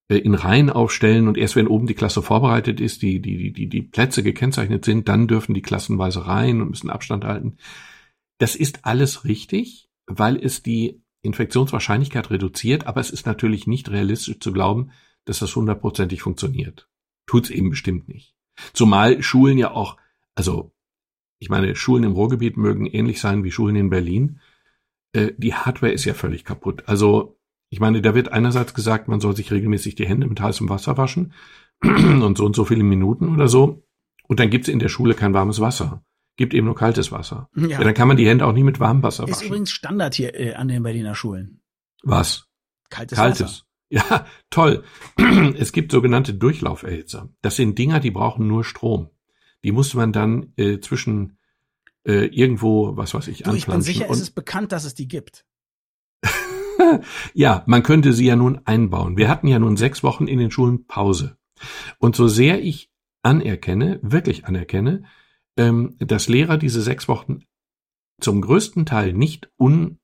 äh, 0.08 0.16
in 0.16 0.34
Reihen 0.34 0.70
aufstellen 0.70 1.28
und 1.28 1.38
erst 1.38 1.56
wenn 1.56 1.68
oben 1.68 1.86
die 1.86 1.94
Klasse 1.94 2.22
vorbereitet 2.22 2.80
ist, 2.80 3.02
die, 3.02 3.20
die, 3.20 3.52
die, 3.52 3.68
die 3.68 3.82
Plätze 3.82 4.22
gekennzeichnet 4.22 4.84
sind, 4.84 5.08
dann 5.08 5.28
dürfen 5.28 5.54
die 5.54 5.62
klassenweise 5.62 6.26
rein 6.26 6.60
und 6.60 6.70
müssen 6.70 6.90
Abstand 6.90 7.24
halten. 7.24 7.58
Das 8.44 8.56
ist 8.56 8.84
alles 8.84 9.24
richtig, 9.24 9.88
weil 10.06 10.36
es 10.36 10.62
die 10.62 11.02
Infektionswahrscheinlichkeit 11.22 12.30
reduziert, 12.30 12.86
aber 12.86 13.00
es 13.00 13.08
ist 13.08 13.24
natürlich 13.24 13.66
nicht 13.66 13.90
realistisch 13.90 14.38
zu 14.38 14.52
glauben, 14.52 14.90
dass 15.24 15.38
das 15.38 15.56
hundertprozentig 15.56 16.20
funktioniert. 16.20 16.86
Tut's 17.24 17.48
eben 17.48 17.70
bestimmt 17.70 18.06
nicht. 18.06 18.36
Zumal 18.74 19.22
Schulen 19.22 19.56
ja 19.56 19.70
auch, 19.70 19.96
also 20.34 20.74
ich 21.38 21.48
meine, 21.48 21.74
Schulen 21.74 22.04
im 22.04 22.12
Ruhrgebiet 22.12 22.58
mögen 22.58 22.84
ähnlich 22.84 23.18
sein 23.18 23.44
wie 23.44 23.50
Schulen 23.50 23.76
in 23.76 23.88
Berlin. 23.88 24.40
Äh, 25.14 25.32
die 25.38 25.54
Hardware 25.54 25.92
ist 25.92 26.04
ja 26.04 26.12
völlig 26.12 26.44
kaputt. 26.44 26.82
Also 26.84 27.38
ich 27.70 27.80
meine, 27.80 28.02
da 28.02 28.14
wird 28.14 28.30
einerseits 28.30 28.74
gesagt, 28.74 29.08
man 29.08 29.20
soll 29.20 29.34
sich 29.34 29.52
regelmäßig 29.52 29.94
die 29.94 30.06
Hände 30.06 30.26
mit 30.26 30.42
heißem 30.42 30.68
Wasser 30.68 30.98
waschen 30.98 31.32
und 31.82 32.36
so 32.36 32.44
und 32.44 32.54
so 32.54 32.66
viele 32.66 32.84
Minuten 32.84 33.30
oder 33.30 33.48
so. 33.48 33.86
Und 34.28 34.38
dann 34.38 34.50
gibt's 34.50 34.68
in 34.68 34.80
der 34.80 34.90
Schule 34.90 35.14
kein 35.14 35.32
warmes 35.32 35.60
Wasser 35.60 36.04
gibt 36.36 36.54
eben 36.54 36.66
nur 36.66 36.74
kaltes 36.74 37.12
Wasser. 37.12 37.48
Ja. 37.54 37.66
ja. 37.66 37.80
dann 37.80 37.94
kann 37.94 38.08
man 38.08 38.16
die 38.16 38.28
Hände 38.28 38.46
auch 38.46 38.52
nie 38.52 38.64
mit 38.64 38.80
warmem 38.80 39.02
Wasser 39.02 39.24
waschen. 39.24 39.34
Ist 39.34 39.42
übrigens 39.42 39.70
Standard 39.70 40.14
hier 40.14 40.38
äh, 40.38 40.54
an 40.54 40.68
den 40.68 40.82
Berliner 40.82 41.14
Schulen. 41.14 41.60
Was? 42.02 42.48
Kaltes, 42.90 43.18
kaltes. 43.18 43.40
Wasser. 43.40 43.64
Ja, 43.90 44.26
toll. 44.50 44.82
Es 45.56 45.70
gibt 45.70 45.92
sogenannte 45.92 46.34
Durchlauferhitzer. 46.34 47.28
Das 47.42 47.54
sind 47.54 47.78
Dinger, 47.78 48.00
die 48.00 48.10
brauchen 48.10 48.48
nur 48.48 48.64
Strom. 48.64 49.10
Die 49.62 49.70
muss 49.70 49.94
man 49.94 50.12
dann 50.12 50.52
äh, 50.56 50.80
zwischen 50.80 51.38
äh, 52.04 52.26
irgendwo, 52.26 52.96
was 52.96 53.14
weiß 53.14 53.28
ich, 53.28 53.42
du, 53.42 53.54
Ich 53.54 53.66
bin 53.66 53.82
sicher, 53.82 54.06
es 54.10 54.20
ist 54.20 54.32
bekannt, 54.32 54.72
dass 54.72 54.84
es 54.84 54.94
die 54.94 55.06
gibt. 55.06 55.44
ja, 57.34 57.62
man 57.66 57.82
könnte 57.82 58.12
sie 58.12 58.26
ja 58.26 58.36
nun 58.36 58.60
einbauen. 58.64 59.16
Wir 59.16 59.28
hatten 59.28 59.46
ja 59.46 59.58
nun 59.58 59.76
sechs 59.76 60.02
Wochen 60.02 60.26
in 60.26 60.38
den 60.38 60.50
Schulen 60.50 60.86
Pause. 60.86 61.36
Und 61.98 62.16
so 62.16 62.26
sehr 62.26 62.62
ich 62.62 62.90
anerkenne, 63.22 64.00
wirklich 64.02 64.46
anerkenne, 64.46 65.04
dass 65.56 66.28
Lehrer 66.28 66.58
diese 66.58 66.82
sechs 66.82 67.08
Wochen 67.08 67.40
zum 68.20 68.40
größten 68.40 68.86
Teil 68.86 69.12
nicht 69.12 69.50
un, 69.58 69.98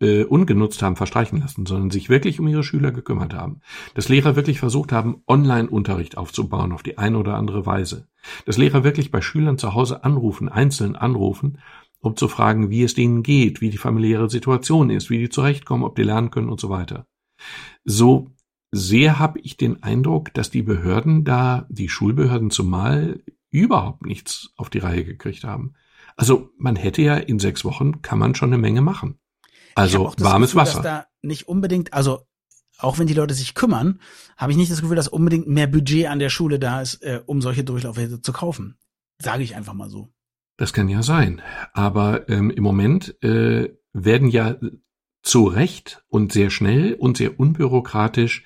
äh, 0.00 0.24
ungenutzt 0.24 0.82
haben 0.82 0.96
verstreichen 0.96 1.40
lassen, 1.40 1.66
sondern 1.66 1.90
sich 1.90 2.08
wirklich 2.08 2.40
um 2.40 2.48
ihre 2.48 2.62
Schüler 2.62 2.92
gekümmert 2.92 3.34
haben. 3.34 3.60
Dass 3.94 4.08
Lehrer 4.08 4.36
wirklich 4.36 4.60
versucht 4.60 4.92
haben, 4.92 5.22
Online-Unterricht 5.26 6.16
aufzubauen 6.16 6.72
auf 6.72 6.82
die 6.82 6.98
eine 6.98 7.18
oder 7.18 7.34
andere 7.34 7.66
Weise. 7.66 8.08
Dass 8.46 8.58
Lehrer 8.58 8.84
wirklich 8.84 9.10
bei 9.10 9.20
Schülern 9.20 9.58
zu 9.58 9.74
Hause 9.74 10.04
anrufen, 10.04 10.48
einzeln 10.48 10.96
anrufen, 10.96 11.58
um 12.00 12.16
zu 12.16 12.28
fragen, 12.28 12.70
wie 12.70 12.82
es 12.82 12.94
denen 12.94 13.22
geht, 13.22 13.60
wie 13.60 13.70
die 13.70 13.78
familiäre 13.78 14.30
Situation 14.30 14.90
ist, 14.90 15.10
wie 15.10 15.18
die 15.18 15.28
zurechtkommen, 15.28 15.84
ob 15.84 15.96
die 15.96 16.04
lernen 16.04 16.30
können 16.30 16.48
und 16.48 16.60
so 16.60 16.70
weiter. 16.70 17.06
So 17.84 18.30
sehr 18.70 19.18
habe 19.18 19.40
ich 19.40 19.56
den 19.56 19.82
Eindruck, 19.82 20.32
dass 20.34 20.50
die 20.50 20.62
Behörden 20.62 21.24
da, 21.24 21.66
die 21.70 21.88
Schulbehörden 21.88 22.50
zumal, 22.50 23.20
überhaupt 23.58 24.04
nichts 24.04 24.52
auf 24.56 24.70
die 24.70 24.78
Reihe 24.78 25.04
gekriegt 25.04 25.44
haben. 25.44 25.74
Also 26.16 26.50
man 26.58 26.76
hätte 26.76 27.02
ja 27.02 27.16
in 27.16 27.38
sechs 27.38 27.64
Wochen 27.64 28.02
kann 28.02 28.18
man 28.18 28.34
schon 28.34 28.50
eine 28.50 28.58
Menge 28.58 28.80
machen. 28.80 29.18
Also 29.74 30.12
warmes 30.18 30.50
Gefühl, 30.50 30.60
Wasser. 30.60 30.82
Dass 30.82 30.82
da 30.82 31.06
nicht 31.22 31.48
unbedingt, 31.48 31.92
also 31.92 32.26
auch 32.78 32.98
wenn 32.98 33.06
die 33.06 33.14
Leute 33.14 33.34
sich 33.34 33.54
kümmern, 33.54 34.00
habe 34.36 34.52
ich 34.52 34.58
nicht 34.58 34.70
das 34.70 34.80
Gefühl, 34.80 34.96
dass 34.96 35.08
unbedingt 35.08 35.48
mehr 35.48 35.66
Budget 35.66 36.06
an 36.06 36.18
der 36.18 36.30
Schule 36.30 36.58
da 36.58 36.80
ist, 36.80 37.02
äh, 37.02 37.20
um 37.26 37.40
solche 37.42 37.64
Durchlaufwerte 37.64 38.20
zu 38.20 38.32
kaufen. 38.32 38.78
Sage 39.20 39.42
ich 39.42 39.56
einfach 39.56 39.74
mal 39.74 39.90
so. 39.90 40.08
Das 40.56 40.72
kann 40.72 40.88
ja 40.88 41.02
sein. 41.02 41.42
Aber 41.72 42.28
ähm, 42.28 42.50
im 42.50 42.62
Moment 42.62 43.22
äh, 43.22 43.76
werden 43.92 44.28
ja 44.28 44.56
zu 45.22 45.44
Recht 45.44 46.04
und 46.08 46.32
sehr 46.32 46.50
schnell 46.50 46.94
und 46.94 47.16
sehr 47.16 47.38
unbürokratisch 47.38 48.44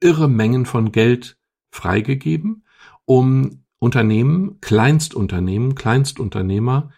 irre 0.00 0.28
Mengen 0.28 0.66
von 0.66 0.92
Geld 0.92 1.38
freigegeben, 1.70 2.64
um 3.04 3.64
Unternehmen, 3.78 4.60
Kleinstunternehmen, 4.60 5.74
Kleinstunternehmer, 5.74 6.90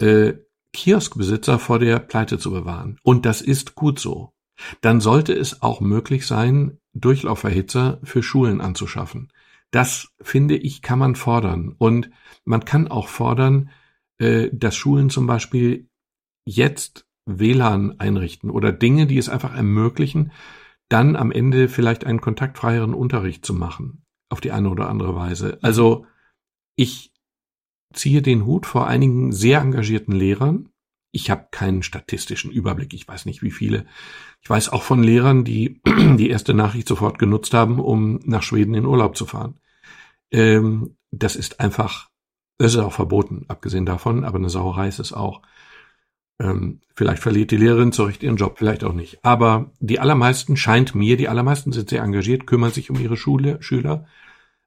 äh, 0.00 0.34
Kioskbesitzer 0.72 1.58
vor 1.58 1.78
der 1.78 1.98
Pleite 1.98 2.38
zu 2.38 2.50
bewahren. 2.50 2.98
Und 3.02 3.24
das 3.24 3.40
ist 3.40 3.74
gut 3.74 3.98
so. 3.98 4.32
Dann 4.80 5.00
sollte 5.00 5.32
es 5.32 5.62
auch 5.62 5.80
möglich 5.80 6.26
sein, 6.26 6.78
Durchlauferhitzer 6.92 8.00
für 8.02 8.22
Schulen 8.22 8.60
anzuschaffen. 8.60 9.32
Das 9.70 10.08
finde 10.20 10.56
ich, 10.56 10.82
kann 10.82 10.98
man 10.98 11.14
fordern. 11.14 11.74
Und 11.78 12.10
man 12.44 12.64
kann 12.64 12.88
auch 12.88 13.08
fordern, 13.08 13.70
äh, 14.18 14.48
dass 14.52 14.76
Schulen 14.76 15.10
zum 15.10 15.26
Beispiel 15.26 15.88
jetzt 16.44 17.06
WLAN 17.26 18.00
einrichten 18.00 18.50
oder 18.50 18.72
Dinge, 18.72 19.06
die 19.06 19.18
es 19.18 19.28
einfach 19.28 19.54
ermöglichen, 19.54 20.32
dann 20.88 21.14
am 21.16 21.30
Ende 21.30 21.68
vielleicht 21.68 22.06
einen 22.06 22.20
kontaktfreieren 22.20 22.94
Unterricht 22.94 23.44
zu 23.44 23.52
machen 23.52 24.02
auf 24.28 24.40
die 24.40 24.52
eine 24.52 24.70
oder 24.70 24.88
andere 24.88 25.14
Weise. 25.14 25.58
Also 25.62 26.06
ich 26.76 27.12
ziehe 27.92 28.22
den 28.22 28.44
Hut 28.46 28.66
vor 28.66 28.86
einigen 28.86 29.32
sehr 29.32 29.60
engagierten 29.60 30.12
Lehrern. 30.12 30.68
Ich 31.10 31.30
habe 31.30 31.48
keinen 31.50 31.82
statistischen 31.82 32.50
Überblick. 32.50 32.92
Ich 32.92 33.08
weiß 33.08 33.24
nicht, 33.24 33.42
wie 33.42 33.50
viele. 33.50 33.86
Ich 34.42 34.50
weiß 34.50 34.68
auch 34.68 34.82
von 34.82 35.02
Lehrern, 35.02 35.44
die 35.44 35.80
die 35.86 36.28
erste 36.28 36.54
Nachricht 36.54 36.86
sofort 36.86 37.18
genutzt 37.18 37.54
haben, 37.54 37.80
um 37.80 38.20
nach 38.24 38.42
Schweden 38.42 38.74
in 38.74 38.84
Urlaub 38.84 39.16
zu 39.16 39.26
fahren. 39.26 39.58
Ähm, 40.30 40.96
das 41.10 41.36
ist 41.36 41.60
einfach 41.60 42.10
Es 42.58 42.74
ist 42.74 42.80
auch 42.80 42.92
verboten, 42.92 43.46
abgesehen 43.48 43.86
davon, 43.86 44.24
aber 44.24 44.38
eine 44.38 44.50
Sauerei 44.50 44.88
ist 44.88 44.98
es 44.98 45.12
auch. 45.12 45.42
Ähm, 46.40 46.80
vielleicht 46.94 47.22
verliert 47.22 47.50
die 47.50 47.56
Lehrerin 47.56 47.92
zu 47.92 48.04
Recht 48.04 48.22
ihren 48.22 48.36
Job, 48.36 48.58
vielleicht 48.58 48.84
auch 48.84 48.92
nicht. 48.92 49.24
Aber 49.24 49.72
die 49.80 49.98
allermeisten, 49.98 50.56
scheint 50.56 50.94
mir, 50.94 51.16
die 51.16 51.28
allermeisten 51.28 51.72
sind 51.72 51.90
sehr 51.90 52.02
engagiert, 52.02 52.46
kümmern 52.46 52.70
sich 52.70 52.90
um 52.90 53.00
ihre 53.00 53.16
Schule, 53.16 53.60
Schüler. 53.60 54.06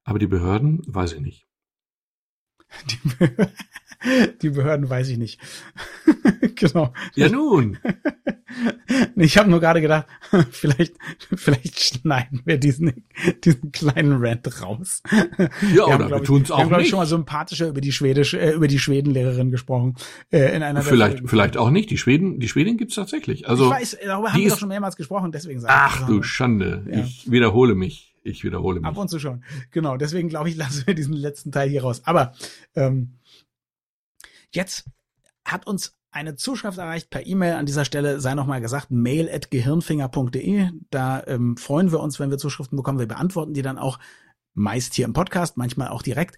Aber 0.04 0.20
die 0.20 0.28
Behörden, 0.28 0.82
weiß 0.88 1.14
ich 1.14 1.22
nicht. 1.22 1.48
Die, 2.90 3.00
Be 3.18 3.52
die 4.42 4.50
Behörden 4.50 4.90
weiß 4.90 5.10
ich 5.10 5.18
nicht. 5.18 5.40
genau. 6.56 6.94
Ja 7.16 7.30
nun. 7.30 7.78
Ich 9.16 9.38
habe 9.38 9.50
nur 9.50 9.60
gerade 9.60 9.82
gedacht, 9.82 10.08
vielleicht, 10.52 10.96
vielleicht 11.34 11.80
schneiden 11.80 12.42
wir 12.46 12.58
diesen, 12.58 13.06
diesen 13.44 13.72
kleinen 13.72 14.24
Rant 14.24 14.62
raus. 14.62 15.02
Ja, 15.74 15.88
wir 15.88 15.96
oder 15.96 16.10
wir 16.12 16.24
tun 16.24 16.42
es 16.42 16.52
auch 16.52 16.58
wir 16.58 16.66
haben, 16.66 16.72
nicht. 16.74 16.84
Ich, 16.84 16.90
schon 16.90 17.00
mal 17.00 17.06
sympathischer 17.06 17.70
über 17.70 17.82
die 17.82 17.92
schwedische, 17.92 18.40
äh, 18.40 18.52
über 18.52 18.68
die 18.68 18.80
Schwedenlehrerin 18.80 19.52
gesprochen. 19.52 19.96
Äh, 20.32 20.56
in 20.56 20.64
einer 20.64 20.82
vielleicht, 20.82 21.30
vielleicht 21.30 21.58
auch 21.58 21.70
nicht. 21.70 21.90
Die 21.90 21.98
Schweden, 21.98 22.40
die 22.40 22.48
Schweden 22.48 22.78
gibt's 22.78 22.96
tatsächlich. 22.96 23.48
Also 23.48 23.66
ich 23.66 23.72
weiß, 23.72 23.98
darüber 24.04 24.34
haben 24.34 24.42
wir 24.42 24.50
doch 24.50 24.60
schon 24.60 24.70
mehrmals 24.70 24.96
gesprochen. 24.96 25.32
Deswegen 25.32 25.60
sage 25.60 25.74
Ach 25.76 26.08
du 26.08 26.22
Schande. 26.24 26.86
Ja. 26.92 27.00
Ich 27.00 27.32
wiederhole 27.32 27.76
mich. 27.76 28.16
Ich 28.24 28.44
wiederhole 28.44 28.80
mich. 28.80 28.88
Ab 28.88 28.98
und 28.98 29.10
zu 29.10 29.20
schon. 29.20 29.44
Genau. 29.72 29.98
Deswegen 29.98 30.30
glaube 30.30 30.50
ich, 30.50 30.56
lassen 30.56 30.86
wir 30.86 30.94
diesen 30.94 31.14
letzten 31.14 31.52
Teil 31.52 31.70
hier 31.70 31.82
raus. 31.84 32.02
Aber 32.06 32.34
ähm, 32.76 33.14
jetzt 34.52 34.86
hat 35.46 35.68
uns 35.68 35.98
eine 36.12 36.36
Zuschrift 36.36 36.78
erreicht 36.78 37.10
per 37.10 37.26
E-Mail 37.26 37.54
an 37.54 37.66
dieser 37.66 37.86
Stelle, 37.86 38.20
sei 38.20 38.36
nochmal 38.36 38.62
gesagt, 38.62 38.92
mail 38.92 39.30
at 39.32 39.50
gehirnfinger.de. 39.50 40.70
Da 40.90 41.24
ähm, 41.26 41.56
freuen 41.58 41.92
wir 41.92 42.02
uns, 42.02 42.20
wenn 42.20 42.30
wir 42.30 42.38
Zuschriften 42.38 42.76
bekommen. 42.76 43.00
Wir 43.00 43.08
beantworten 43.08 43.54
die 43.54 43.62
dann 43.62 43.78
auch 43.78 43.98
meist 44.54 44.94
hier 44.94 45.06
im 45.06 45.14
Podcast, 45.14 45.58
manchmal 45.58 45.88
auch 45.88 46.02
direkt. 46.02 46.38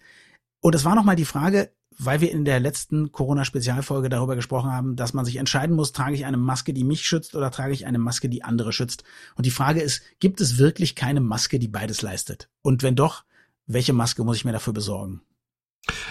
Und 0.62 0.76
es 0.76 0.86
war 0.86 0.96
nochmal 0.96 1.16
die 1.16 1.26
Frage, 1.26 1.72
weil 1.98 2.22
wir 2.22 2.32
in 2.32 2.46
der 2.46 2.60
letzten 2.60 3.12
Corona-Spezialfolge 3.12 4.10
darüber 4.10 4.36
gesprochen 4.36 4.72
haben, 4.72 4.96
dass 4.96 5.14
man 5.14 5.26
sich 5.26 5.38
entscheiden 5.38 5.76
muss, 5.76 5.92
trage 5.92 6.16
ich 6.16 6.26
eine 6.26 6.38
Maske, 6.38 6.74
die 6.74 6.84
mich 6.84 7.06
schützt 7.06 7.36
oder 7.36 7.52
trage 7.52 7.74
ich 7.74 7.86
eine 7.86 8.00
Maske, 8.00 8.30
die 8.30 8.44
andere 8.44 8.74
schützt. 8.74 9.04
Und 9.36 9.46
die 9.46 9.52
Frage 9.52 9.82
ist, 9.82 10.02
gibt 10.20 10.42
es 10.42 10.58
wirklich 10.58 10.96
keine 10.96 11.20
Maske, 11.20 11.60
die 11.60 11.68
beides 11.68 12.02
leistet? 12.02 12.50
Und 12.62 12.84
wenn 12.84 12.96
doch, 12.96 13.24
welche 13.66 13.94
Maske 13.94 14.24
muss 14.24 14.38
ich 14.38 14.46
mir 14.46 14.52
dafür 14.52 14.74
besorgen? 14.74 15.22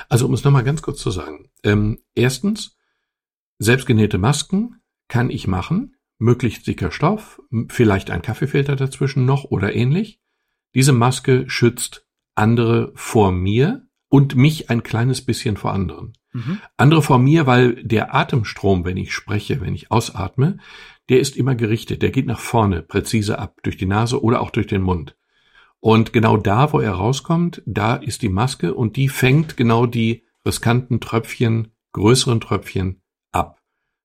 Also 0.08 0.26
um 0.26 0.34
es 0.34 0.44
nochmal 0.44 0.64
ganz 0.64 0.82
kurz 0.82 1.00
zu 1.00 1.10
sagen. 1.10 1.50
Ähm, 1.62 1.98
erstens, 2.14 2.76
selbstgenähte 3.58 4.18
Masken 4.18 4.82
kann 5.08 5.30
ich 5.30 5.46
machen, 5.46 5.96
möglichst 6.18 6.66
dicker 6.66 6.90
Stoff, 6.90 7.40
vielleicht 7.68 8.10
ein 8.10 8.22
Kaffeefilter 8.22 8.76
dazwischen 8.76 9.24
noch 9.24 9.44
oder 9.44 9.74
ähnlich. 9.74 10.20
Diese 10.74 10.92
Maske 10.92 11.48
schützt 11.48 12.06
andere 12.34 12.92
vor 12.94 13.32
mir, 13.32 13.86
und 14.12 14.36
mich 14.36 14.68
ein 14.68 14.82
kleines 14.82 15.22
bisschen 15.22 15.56
vor 15.56 15.72
anderen. 15.72 16.12
Mhm. 16.34 16.60
Andere 16.76 17.00
vor 17.00 17.18
mir, 17.18 17.46
weil 17.46 17.82
der 17.82 18.14
Atemstrom, 18.14 18.84
wenn 18.84 18.98
ich 18.98 19.14
spreche, 19.14 19.62
wenn 19.62 19.74
ich 19.74 19.90
ausatme, 19.90 20.58
der 21.08 21.18
ist 21.18 21.34
immer 21.34 21.54
gerichtet, 21.54 22.02
der 22.02 22.10
geht 22.10 22.26
nach 22.26 22.38
vorne, 22.38 22.82
präzise 22.82 23.38
ab, 23.38 23.56
durch 23.62 23.78
die 23.78 23.86
Nase 23.86 24.22
oder 24.22 24.42
auch 24.42 24.50
durch 24.50 24.66
den 24.66 24.82
Mund. 24.82 25.16
Und 25.82 26.12
genau 26.12 26.36
da, 26.36 26.72
wo 26.72 26.78
er 26.78 26.92
rauskommt, 26.92 27.60
da 27.66 27.96
ist 27.96 28.22
die 28.22 28.28
Maske 28.28 28.72
und 28.72 28.94
die 28.94 29.08
fängt 29.08 29.56
genau 29.56 29.84
die 29.84 30.22
riskanten 30.46 31.00
Tröpfchen, 31.00 31.72
größeren 31.92 32.40
Tröpfchen 32.40 33.02
ab. 33.32 33.60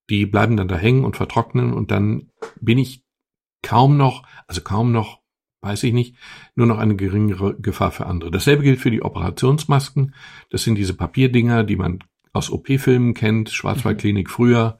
Die 0.10 0.26
bleiben 0.26 0.58
dann 0.58 0.68
da 0.68 0.76
hängen 0.76 1.06
und 1.06 1.18
vertrocknen 1.18 1.74
und 1.74 1.92
dann 1.92 2.32
bin 2.60 2.80
ich 2.80 3.04
kaum 3.62 3.96
noch, 3.96 4.24
also 4.48 4.62
kaum 4.62 4.92
noch 4.92 5.22
weiß 5.62 5.84
ich 5.84 5.94
nicht, 5.94 6.16
nur 6.56 6.66
noch 6.66 6.80
eine 6.80 6.96
geringere 6.96 7.56
Gefahr 7.60 7.92
für 7.92 8.08
andere. 8.08 8.32
Dasselbe 8.32 8.64
gilt 8.64 8.80
für 8.80 8.92
die 8.92 9.04
Operationsmasken. 9.04 10.16
Das 10.50 10.64
sind 10.64 10.76
diese 10.76 10.96
Papierdinger, 10.96 11.64
die 11.64 11.76
man 11.76 12.00
aus 12.34 12.50
OP-Filmen 12.50 13.14
kennt, 13.14 13.50
Schwarzwaldklinik 13.50 14.30
früher, 14.32 14.80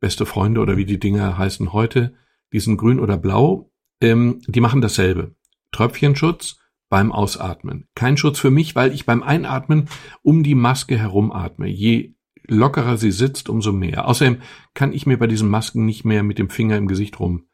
beste 0.00 0.24
Freunde 0.24 0.60
oder 0.60 0.78
wie 0.78 0.86
die 0.86 1.00
Dinger 1.00 1.36
heißen 1.36 1.72
heute, 1.72 2.14
die 2.52 2.60
sind 2.60 2.76
grün 2.78 3.00
oder 3.00 3.18
blau, 3.18 3.70
ähm, 4.00 4.40
die 4.46 4.60
machen 4.60 4.80
dasselbe. 4.80 5.34
Tröpfchenschutz 5.74 6.58
beim 6.88 7.12
Ausatmen. 7.12 7.88
Kein 7.94 8.16
Schutz 8.16 8.38
für 8.38 8.50
mich, 8.50 8.76
weil 8.76 8.92
ich 8.92 9.04
beim 9.04 9.22
Einatmen 9.22 9.88
um 10.22 10.42
die 10.42 10.54
Maske 10.54 10.96
herum 10.96 11.32
atme. 11.32 11.66
Je 11.66 12.14
lockerer 12.46 12.96
sie 12.96 13.10
sitzt, 13.10 13.48
umso 13.48 13.72
mehr. 13.72 14.06
Außerdem 14.06 14.38
kann 14.74 14.92
ich 14.92 15.06
mir 15.06 15.18
bei 15.18 15.26
diesen 15.26 15.48
Masken 15.48 15.84
nicht 15.86 16.04
mehr 16.04 16.22
mit 16.22 16.38
dem 16.38 16.50
Finger 16.50 16.76
im 16.76 16.86
Gesicht 16.86 17.18
rum 17.18 17.46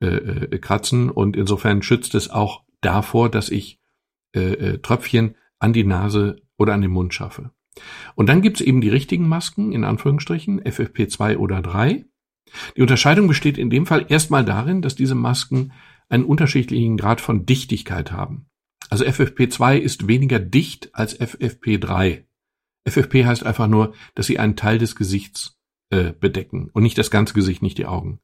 äh, 0.00 0.06
äh, 0.06 0.58
kratzen 0.58 1.10
und 1.10 1.36
insofern 1.36 1.82
schützt 1.82 2.14
es 2.14 2.30
auch 2.30 2.64
davor, 2.80 3.30
dass 3.30 3.50
ich 3.50 3.78
äh, 4.34 4.40
äh, 4.40 4.78
Tröpfchen 4.78 5.36
an 5.58 5.72
die 5.72 5.84
Nase 5.84 6.42
oder 6.58 6.74
an 6.74 6.80
den 6.80 6.90
Mund 6.90 7.14
schaffe. 7.14 7.52
Und 8.14 8.28
dann 8.28 8.42
gibt's 8.42 8.60
eben 8.60 8.80
die 8.80 8.88
richtigen 8.88 9.28
Masken, 9.28 9.72
in 9.72 9.84
Anführungsstrichen, 9.84 10.60
FFP2 10.62 11.36
oder 11.36 11.62
3. 11.62 12.04
Die 12.76 12.82
Unterscheidung 12.82 13.28
besteht 13.28 13.58
in 13.58 13.70
dem 13.70 13.86
Fall 13.86 14.06
erstmal 14.08 14.44
darin, 14.44 14.82
dass 14.82 14.94
diese 14.94 15.14
Masken 15.14 15.72
einen 16.12 16.24
unterschiedlichen 16.24 16.96
Grad 16.96 17.20
von 17.20 17.46
Dichtigkeit 17.46 18.12
haben. 18.12 18.46
Also 18.90 19.04
FFP2 19.04 19.78
ist 19.78 20.06
weniger 20.08 20.38
dicht 20.38 20.94
als 20.94 21.18
FFP3. 21.18 22.24
FFP 22.86 23.24
heißt 23.24 23.46
einfach 23.46 23.66
nur, 23.66 23.94
dass 24.14 24.26
sie 24.26 24.38
einen 24.38 24.56
Teil 24.56 24.76
des 24.76 24.94
Gesichts 24.94 25.58
äh, 25.90 26.12
bedecken 26.12 26.68
und 26.72 26.82
nicht 26.82 26.98
das 26.98 27.10
ganze 27.10 27.32
Gesicht, 27.32 27.62
nicht 27.62 27.78
die 27.78 27.86
Augen. 27.86 28.20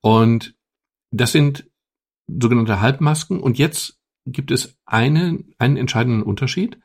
Und 0.00 0.54
das 1.10 1.32
sind 1.32 1.68
sogenannte 2.28 2.80
Halbmasken. 2.80 3.40
Und 3.40 3.58
jetzt 3.58 3.98
gibt 4.24 4.52
es 4.52 4.78
eine, 4.84 5.42
einen 5.58 5.76
entscheidenden 5.76 6.22
Unterschied. 6.22 6.78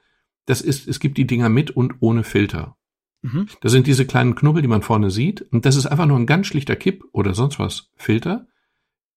Das 0.46 0.62
ist, 0.62 0.88
es 0.88 1.00
gibt 1.00 1.18
die 1.18 1.28
Dinger 1.28 1.50
mit 1.50 1.72
und 1.72 1.96
ohne 2.00 2.24
Filter. 2.24 2.76
Mhm. 3.22 3.48
Das 3.62 3.72
sind 3.72 3.86
diese 3.86 4.08
kleinen 4.08 4.34
Knubbel, 4.34 4.64
die 4.64 4.68
man 4.68 4.82
vorne 4.82 5.12
sieht. 5.12 5.42
Und 5.42 5.66
das 5.66 5.76
ist 5.76 5.86
einfach 5.86 6.08
nur 6.08 6.18
ein 6.18 6.26
ganz 6.26 6.48
schlichter 6.48 6.76
Kipp 6.76 7.04
oder 7.12 7.36
sonst 7.36 7.60
was 7.60 7.92
Filter, 7.96 8.48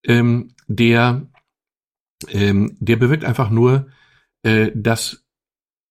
ähm, 0.02 0.52
der, 0.66 1.29
ähm, 2.29 2.76
der 2.81 2.96
bewirkt 2.96 3.24
einfach 3.24 3.50
nur, 3.50 3.88
äh, 4.42 4.70
dass 4.74 5.24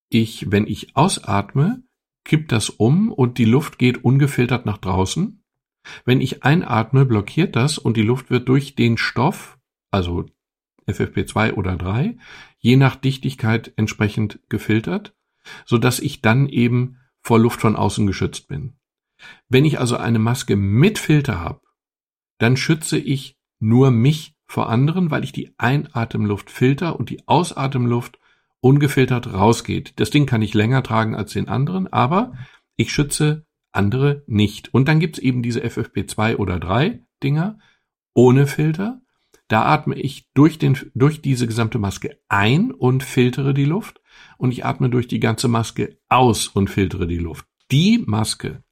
ich, 0.10 0.52
wenn 0.52 0.68
ich 0.68 0.96
ausatme, 0.96 1.84
kippt 2.24 2.52
das 2.52 2.70
um 2.70 3.12
und 3.12 3.38
die 3.38 3.46
Luft 3.46 3.78
geht 3.78 4.04
ungefiltert 4.04 4.66
nach 4.66 4.78
draußen. 4.78 5.44
Wenn 6.04 6.22
ich 6.22 6.44
einatme, 6.44 7.06
blockiert 7.06 7.56
das 7.56 7.78
und 7.78 7.96
die 7.96 8.02
Luft 8.02 8.30
wird 8.30 8.50
durch 8.50 8.76
den 8.76 8.98
Stoff, 8.98 9.60
also 9.92 10.26
FFP2 10.88 11.54
oder 11.54 11.76
3, 11.78 12.18
je 12.58 12.76
nach 12.76 12.96
Dichtigkeit 12.96 13.74
entsprechend 13.76 14.40
gefiltert, 14.50 15.16
so 15.66 15.78
dass 15.78 16.00
ich 16.00 16.22
dann 16.22 16.50
eben 16.50 16.98
vor 17.22 17.40
Luft 17.40 17.62
von 17.62 17.76
außen 17.76 18.08
geschützt 18.08 18.48
bin. 18.48 18.74
Wenn 19.48 19.66
ich 19.66 19.80
also 19.80 19.98
eine 19.98 20.20
Maske 20.20 20.56
mit 20.56 21.00
Filter 21.00 21.40
habe, 21.40 21.62
dann 22.38 22.58
schütze 22.58 22.98
ich 22.98 23.38
nur 23.60 23.92
mich 23.92 24.35
vor 24.48 24.70
anderen, 24.70 25.12
weil 25.12 25.24
ich 25.24 25.32
die 25.32 25.54
Einatemluft 25.58 26.52
filter 26.52 27.00
und 27.00 27.10
die 27.10 27.28
Ausatemluft 27.28 28.20
ungefiltert 28.62 29.32
rausgeht. 29.34 29.94
Das 29.98 30.10
Ding 30.10 30.26
kann 30.26 30.42
ich 30.42 30.54
länger 30.54 30.84
tragen 30.84 31.16
als 31.16 31.34
den 31.34 31.48
anderen, 31.48 31.92
aber 31.92 32.34
ich 32.78 32.92
schütze 32.92 33.46
andere 33.72 34.24
nicht. 34.28 34.74
Und 34.74 34.88
dann 34.88 35.00
gibt's 35.00 35.20
eben 35.20 35.44
diese 35.44 35.62
FFP2 35.62 36.38
oder 36.38 36.60
3 36.60 37.00
Dinger 37.24 37.60
ohne 38.14 38.48
Filter. 38.48 39.02
Da 39.48 39.66
atme 39.66 39.96
ich 39.96 40.28
durch, 40.34 40.58
den, 40.58 40.78
durch 40.96 41.22
diese 41.22 41.46
gesamte 41.46 41.78
Maske 41.78 42.18
ein 42.28 42.72
und 42.72 43.04
filtere 43.04 43.54
die 43.54 43.66
Luft. 43.66 44.02
Und 44.38 44.52
ich 44.52 44.66
atme 44.66 44.90
durch 44.90 45.08
die 45.08 45.20
ganze 45.20 45.48
Maske 45.48 46.00
aus 46.10 46.48
und 46.48 46.70
filtere 46.70 47.06
die 47.06 47.18
Luft. 47.18 47.46
Die 47.72 48.04
Maske, 48.06 48.64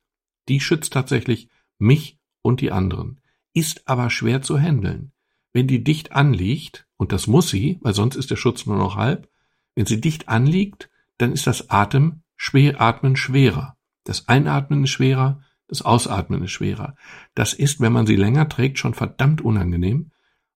die 0.48 0.60
schützt 0.60 0.94
tatsächlich 0.94 1.50
mich 1.78 2.18
und 2.42 2.62
die 2.62 2.72
anderen, 2.72 3.22
ist 3.54 3.88
aber 3.88 4.10
schwer 4.10 4.42
zu 4.42 4.58
handeln. 4.58 5.12
Wenn 5.54 5.68
die 5.68 5.84
dicht 5.84 6.12
anliegt, 6.12 6.88
und 6.98 7.12
das 7.12 7.28
muss 7.28 7.50
sie, 7.50 7.80
weil 7.82 7.94
sonst 7.94 8.16
ist 8.16 8.32
der 8.32 8.36
Schutz 8.36 8.66
nur 8.66 8.78
noch 8.78 8.96
halb, 8.96 9.30
wenn 9.76 9.86
sie 9.86 10.02
dicht 10.02 10.28
anliegt, 10.28 10.90
dann 11.18 11.32
ist 11.32 11.48
das 11.48 11.70
Atem 11.70 12.24
schwer, 12.36 12.82
Atmen 12.82 13.16
schwerer. 13.16 13.78
Das 14.04 14.28
Einatmen 14.28 14.84
ist 14.84 14.90
schwerer, 14.90 15.42
das 15.68 15.82
Ausatmen 15.82 16.44
ist 16.44 16.52
schwerer. 16.52 16.96
Das 17.36 17.54
ist, 17.54 17.80
wenn 17.80 17.94
man 17.94 18.06
sie 18.06 18.16
länger 18.16 18.50
trägt, 18.50 18.80
schon 18.80 18.94
verdammt 18.94 19.42
unangenehm. 19.42 20.12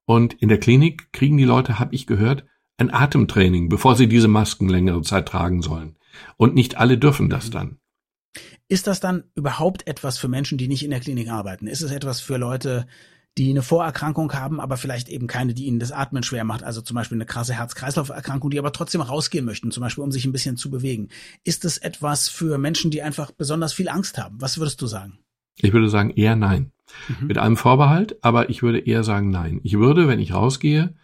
Und 0.06 0.34
in 0.34 0.50
der 0.50 0.60
Klinik 0.60 1.12
kriegen 1.14 1.38
die 1.38 1.44
Leute, 1.44 1.80
habe 1.80 1.96
ich 1.96 2.08
gehört, 2.08 2.46
ein 2.78 2.94
Atemtraining, 2.94 3.70
bevor 3.70 3.96
sie 3.96 4.08
diese 4.08 4.28
Masken 4.28 4.70
längere 4.70 5.02
Zeit 5.02 5.28
tragen 5.28 5.62
sollen. 5.62 5.96
Und 6.38 6.56
nicht 6.56 6.78
alle 6.78 6.98
dürfen 6.98 7.30
das 7.30 7.50
dann. 7.50 7.80
Ist 8.68 8.88
das 8.88 9.00
dann 9.00 9.24
überhaupt 9.34 9.88
etwas 9.88 10.18
für 10.18 10.28
Menschen, 10.28 10.58
die 10.58 10.68
nicht 10.68 10.84
in 10.84 10.92
der 10.92 11.00
Klinik 11.00 11.30
arbeiten? 11.30 11.68
Ist 11.68 11.82
es 11.82 11.92
etwas 11.92 12.20
für 12.22 12.38
Leute, 12.38 12.86
die 13.38 13.50
eine 13.52 13.62
Vorerkrankung 13.62 14.34
haben, 14.34 14.60
aber 14.60 14.78
vielleicht 14.78 15.10
eben 15.10 15.28
keine, 15.28 15.54
die 15.54 15.66
ihnen 15.66 15.80
das 15.80 15.92
Atmen 15.92 16.24
schwer 16.24 16.44
macht, 16.44 16.64
also 16.64 16.82
zum 16.82 16.96
Beispiel 16.96 17.18
eine 17.18 17.26
krasse 17.26 17.54
Herz-Kreislauf-Erkrankung, 17.54 18.50
die 18.50 18.60
aber 18.60 18.72
trotzdem 18.72 19.02
rausgehen 19.02 19.46
möchten, 19.46 19.72
zum 19.72 19.82
Beispiel 19.82 20.04
um 20.04 20.12
sich 20.12 20.26
ein 20.26 20.32
bisschen 20.32 20.58
zu 20.58 20.72
bewegen. 20.72 21.10
Ist 21.44 21.64
es 21.64 21.78
etwas 21.78 22.30
für 22.30 22.58
Menschen, 22.58 22.90
die 22.90 23.02
einfach 23.02 23.32
besonders 23.32 23.74
viel 23.74 23.90
Angst 23.90 24.18
haben? 24.18 24.42
Was 24.42 24.58
würdest 24.58 24.82
du 24.82 24.88
sagen? 24.88 25.20
Ich 25.58 25.74
würde 25.74 25.90
sagen 25.90 26.10
eher 26.12 26.36
nein. 26.36 26.72
Mhm. 27.08 27.28
Mit 27.28 27.38
einem 27.38 27.58
Vorbehalt, 27.58 28.18
aber 28.24 28.50
ich 28.50 28.64
würde 28.64 28.80
eher 28.80 29.04
sagen 29.04 29.30
nein. 29.30 29.60
Ich 29.64 29.78
würde, 29.78 30.08
wenn 30.08 30.20
ich 30.20 30.34
rausgehe, 30.34 30.96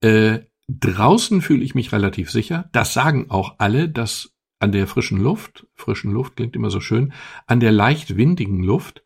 äh, 0.00 0.40
draußen 0.68 1.40
fühle 1.40 1.64
ich 1.64 1.74
mich 1.74 1.92
relativ 1.92 2.30
sicher. 2.30 2.68
Das 2.72 2.92
sagen 2.92 3.30
auch 3.30 3.54
alle, 3.58 3.88
dass 3.88 4.32
an 4.58 4.72
der 4.72 4.86
frischen 4.86 5.20
Luft, 5.20 5.66
frischen 5.74 6.12
Luft 6.12 6.36
klingt 6.36 6.54
immer 6.54 6.70
so 6.70 6.80
schön, 6.80 7.12
an 7.46 7.60
der 7.60 7.72
leicht 7.72 8.16
windigen 8.16 8.62
Luft 8.62 9.02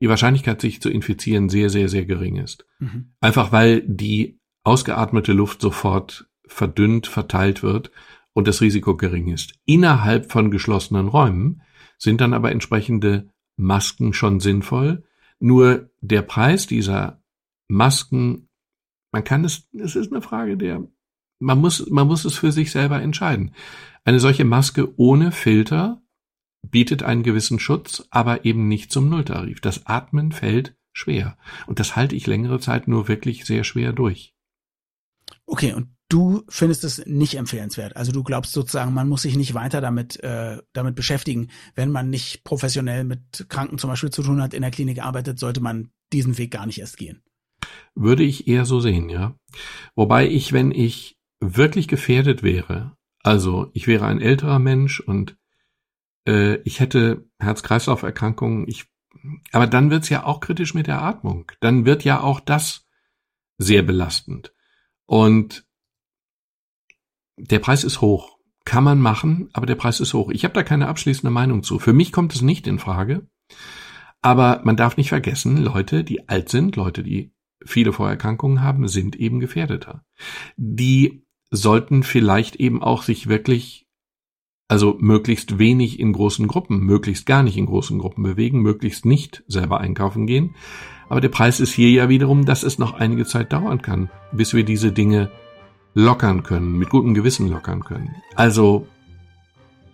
die 0.00 0.08
Wahrscheinlichkeit, 0.08 0.60
sich 0.60 0.80
zu 0.80 0.90
infizieren, 0.90 1.48
sehr, 1.48 1.70
sehr, 1.70 1.88
sehr 1.88 2.04
gering 2.04 2.36
ist. 2.36 2.66
Mhm. 2.78 3.12
Einfach 3.20 3.52
weil 3.52 3.82
die 3.82 4.38
ausgeatmete 4.62 5.32
Luft 5.32 5.60
sofort 5.60 6.28
verdünnt, 6.46 7.06
verteilt 7.06 7.62
wird 7.62 7.90
und 8.32 8.46
das 8.48 8.60
Risiko 8.60 8.96
gering 8.96 9.28
ist. 9.28 9.54
Innerhalb 9.64 10.30
von 10.30 10.50
geschlossenen 10.50 11.08
Räumen 11.08 11.62
sind 11.98 12.20
dann 12.20 12.32
aber 12.32 12.52
entsprechende 12.52 13.30
Masken 13.56 14.12
schon 14.12 14.40
sinnvoll. 14.40 15.04
Nur 15.40 15.90
der 16.00 16.22
Preis 16.22 16.66
dieser 16.66 17.20
Masken, 17.66 18.48
man 19.12 19.24
kann 19.24 19.44
es, 19.44 19.68
es 19.72 19.96
ist 19.96 20.12
eine 20.12 20.22
Frage 20.22 20.56
der, 20.56 20.86
man 21.40 21.60
muss, 21.60 21.88
man 21.90 22.06
muss 22.06 22.24
es 22.24 22.34
für 22.34 22.52
sich 22.52 22.70
selber 22.70 23.00
entscheiden. 23.00 23.52
Eine 24.04 24.20
solche 24.20 24.44
Maske 24.44 24.98
ohne 24.98 25.32
Filter 25.32 26.02
bietet 26.62 27.02
einen 27.02 27.22
gewissen 27.22 27.58
Schutz, 27.58 28.06
aber 28.10 28.44
eben 28.44 28.68
nicht 28.68 28.92
zum 28.92 29.08
Nulltarif. 29.08 29.60
Das 29.60 29.86
Atmen 29.86 30.32
fällt 30.32 30.74
schwer. 30.92 31.38
Und 31.66 31.78
das 31.78 31.96
halte 31.96 32.16
ich 32.16 32.26
längere 32.26 32.60
Zeit 32.60 32.88
nur 32.88 33.08
wirklich 33.08 33.44
sehr 33.44 33.64
schwer 33.64 33.92
durch. 33.92 34.34
Okay, 35.46 35.72
und 35.72 35.88
du 36.08 36.42
findest 36.48 36.84
es 36.84 37.04
nicht 37.06 37.34
empfehlenswert. 37.34 37.96
Also 37.96 38.12
du 38.12 38.22
glaubst 38.22 38.52
sozusagen, 38.52 38.92
man 38.92 39.08
muss 39.08 39.22
sich 39.22 39.36
nicht 39.36 39.54
weiter 39.54 39.80
damit, 39.80 40.22
äh, 40.22 40.58
damit 40.72 40.94
beschäftigen. 40.94 41.48
Wenn 41.74 41.90
man 41.90 42.10
nicht 42.10 42.44
professionell 42.44 43.04
mit 43.04 43.46
Kranken 43.48 43.78
zum 43.78 43.90
Beispiel 43.90 44.10
zu 44.10 44.22
tun 44.22 44.42
hat, 44.42 44.54
in 44.54 44.62
der 44.62 44.70
Klinik 44.70 45.02
arbeitet, 45.02 45.38
sollte 45.38 45.60
man 45.60 45.90
diesen 46.12 46.38
Weg 46.38 46.50
gar 46.50 46.66
nicht 46.66 46.80
erst 46.80 46.96
gehen. 46.96 47.22
Würde 47.94 48.22
ich 48.22 48.48
eher 48.48 48.64
so 48.64 48.80
sehen, 48.80 49.08
ja. 49.08 49.34
Wobei 49.94 50.28
ich, 50.28 50.52
wenn 50.52 50.70
ich 50.70 51.16
wirklich 51.40 51.88
gefährdet 51.88 52.42
wäre, 52.42 52.96
also 53.22 53.70
ich 53.74 53.86
wäre 53.86 54.06
ein 54.06 54.20
älterer 54.20 54.58
Mensch 54.58 55.00
und 55.00 55.36
äh, 56.28 56.56
ich 56.64 56.78
hätte 56.78 57.24
Herz-Kreislauf-Erkrankungen, 57.38 58.68
ich, 58.68 58.84
aber 59.52 59.66
dann 59.66 59.90
wird's 59.90 60.10
ja 60.10 60.24
auch 60.24 60.40
kritisch 60.40 60.74
mit 60.74 60.86
der 60.86 61.02
Atmung. 61.02 61.50
Dann 61.60 61.86
wird 61.86 62.04
ja 62.04 62.20
auch 62.20 62.40
das 62.40 62.86
sehr 63.56 63.82
belastend. 63.82 64.54
Und 65.06 65.66
der 67.36 67.58
Preis 67.58 67.82
ist 67.82 68.00
hoch. 68.00 68.38
Kann 68.64 68.84
man 68.84 69.00
machen, 69.00 69.48
aber 69.54 69.64
der 69.64 69.76
Preis 69.76 70.00
ist 70.00 70.12
hoch. 70.12 70.30
Ich 70.30 70.44
habe 70.44 70.52
da 70.52 70.62
keine 70.62 70.88
abschließende 70.88 71.30
Meinung 71.30 71.62
zu. 71.62 71.78
Für 71.78 71.94
mich 71.94 72.12
kommt 72.12 72.34
es 72.34 72.42
nicht 72.42 72.66
in 72.66 72.78
Frage. 72.78 73.26
Aber 74.20 74.60
man 74.64 74.76
darf 74.76 74.96
nicht 74.96 75.08
vergessen, 75.08 75.56
Leute, 75.56 76.04
die 76.04 76.28
alt 76.28 76.50
sind, 76.50 76.76
Leute, 76.76 77.02
die 77.02 77.32
viele 77.64 77.92
Vorerkrankungen 77.92 78.62
haben, 78.62 78.86
sind 78.88 79.16
eben 79.16 79.40
gefährdeter. 79.40 80.04
Die 80.56 81.24
sollten 81.50 82.02
vielleicht 82.02 82.56
eben 82.56 82.82
auch 82.82 83.02
sich 83.02 83.28
wirklich 83.28 83.87
also 84.68 84.96
möglichst 85.00 85.58
wenig 85.58 85.98
in 85.98 86.12
großen 86.12 86.46
Gruppen, 86.46 86.80
möglichst 86.80 87.24
gar 87.24 87.42
nicht 87.42 87.56
in 87.56 87.66
großen 87.66 87.98
Gruppen 87.98 88.22
bewegen, 88.22 88.60
möglichst 88.60 89.06
nicht 89.06 89.42
selber 89.48 89.80
einkaufen 89.80 90.26
gehen. 90.26 90.54
Aber 91.08 91.22
der 91.22 91.30
Preis 91.30 91.58
ist 91.58 91.72
hier 91.72 91.90
ja 91.90 92.10
wiederum, 92.10 92.44
dass 92.44 92.62
es 92.62 92.78
noch 92.78 92.92
einige 92.92 93.24
Zeit 93.24 93.52
dauern 93.52 93.80
kann, 93.80 94.10
bis 94.30 94.52
wir 94.52 94.64
diese 94.64 94.92
Dinge 94.92 95.30
lockern 95.94 96.42
können, 96.42 96.76
mit 96.78 96.90
gutem 96.90 97.14
Gewissen 97.14 97.48
lockern 97.48 97.82
können. 97.82 98.14
Also, 98.34 98.86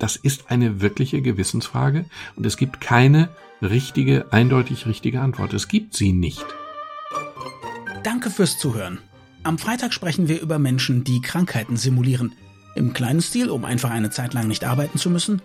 das 0.01 0.17
ist 0.17 0.51
eine 0.51 0.81
wirkliche 0.81 1.23
Gewissensfrage 1.23 2.05
und 2.35 2.45
es 2.45 2.57
gibt 2.57 2.81
keine 2.81 3.29
richtige, 3.63 4.33
eindeutig 4.33 4.87
richtige 4.87 5.21
Antwort. 5.21 5.55
Es 5.55 5.69
gibt 5.69 5.95
sie 5.95 6.13
nicht. 6.13 6.45
Danke 8.03 8.29
fürs 8.29 8.59
Zuhören. 8.59 8.99
Am 9.45 9.57
Freitag 9.57 9.95
sprechen 9.95 10.27
wir 10.27 10.41
über 10.41 10.59
Menschen, 10.59 11.05
die 11.05 11.21
Krankheiten 11.21 11.77
simulieren. 11.77 12.35
Im 12.75 12.93
kleinen 12.93 13.23
Stil, 13.23 13.51
um 13.51 13.65
einfach 13.65 13.91
eine 13.91 14.11
Zeit 14.11 14.35
lang 14.35 14.49
nicht 14.49 14.65
arbeiten 14.65 14.99
zu 14.99 15.11
müssen, 15.11 15.43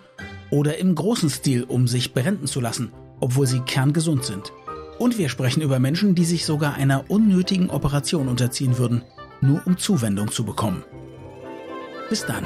oder 0.50 0.78
im 0.78 0.94
großen 0.94 1.30
Stil, 1.30 1.64
um 1.64 1.86
sich 1.86 2.12
berenten 2.12 2.46
zu 2.46 2.60
lassen, 2.60 2.92
obwohl 3.20 3.46
sie 3.46 3.60
kerngesund 3.60 4.24
sind. 4.24 4.52
Und 4.98 5.16
wir 5.16 5.28
sprechen 5.28 5.62
über 5.62 5.78
Menschen, 5.78 6.14
die 6.14 6.24
sich 6.24 6.44
sogar 6.44 6.74
einer 6.74 7.04
unnötigen 7.08 7.70
Operation 7.70 8.28
unterziehen 8.28 8.78
würden, 8.78 9.02
nur 9.40 9.62
um 9.66 9.78
Zuwendung 9.78 10.30
zu 10.30 10.44
bekommen. 10.44 10.84
Bis 12.08 12.26
dann. 12.26 12.44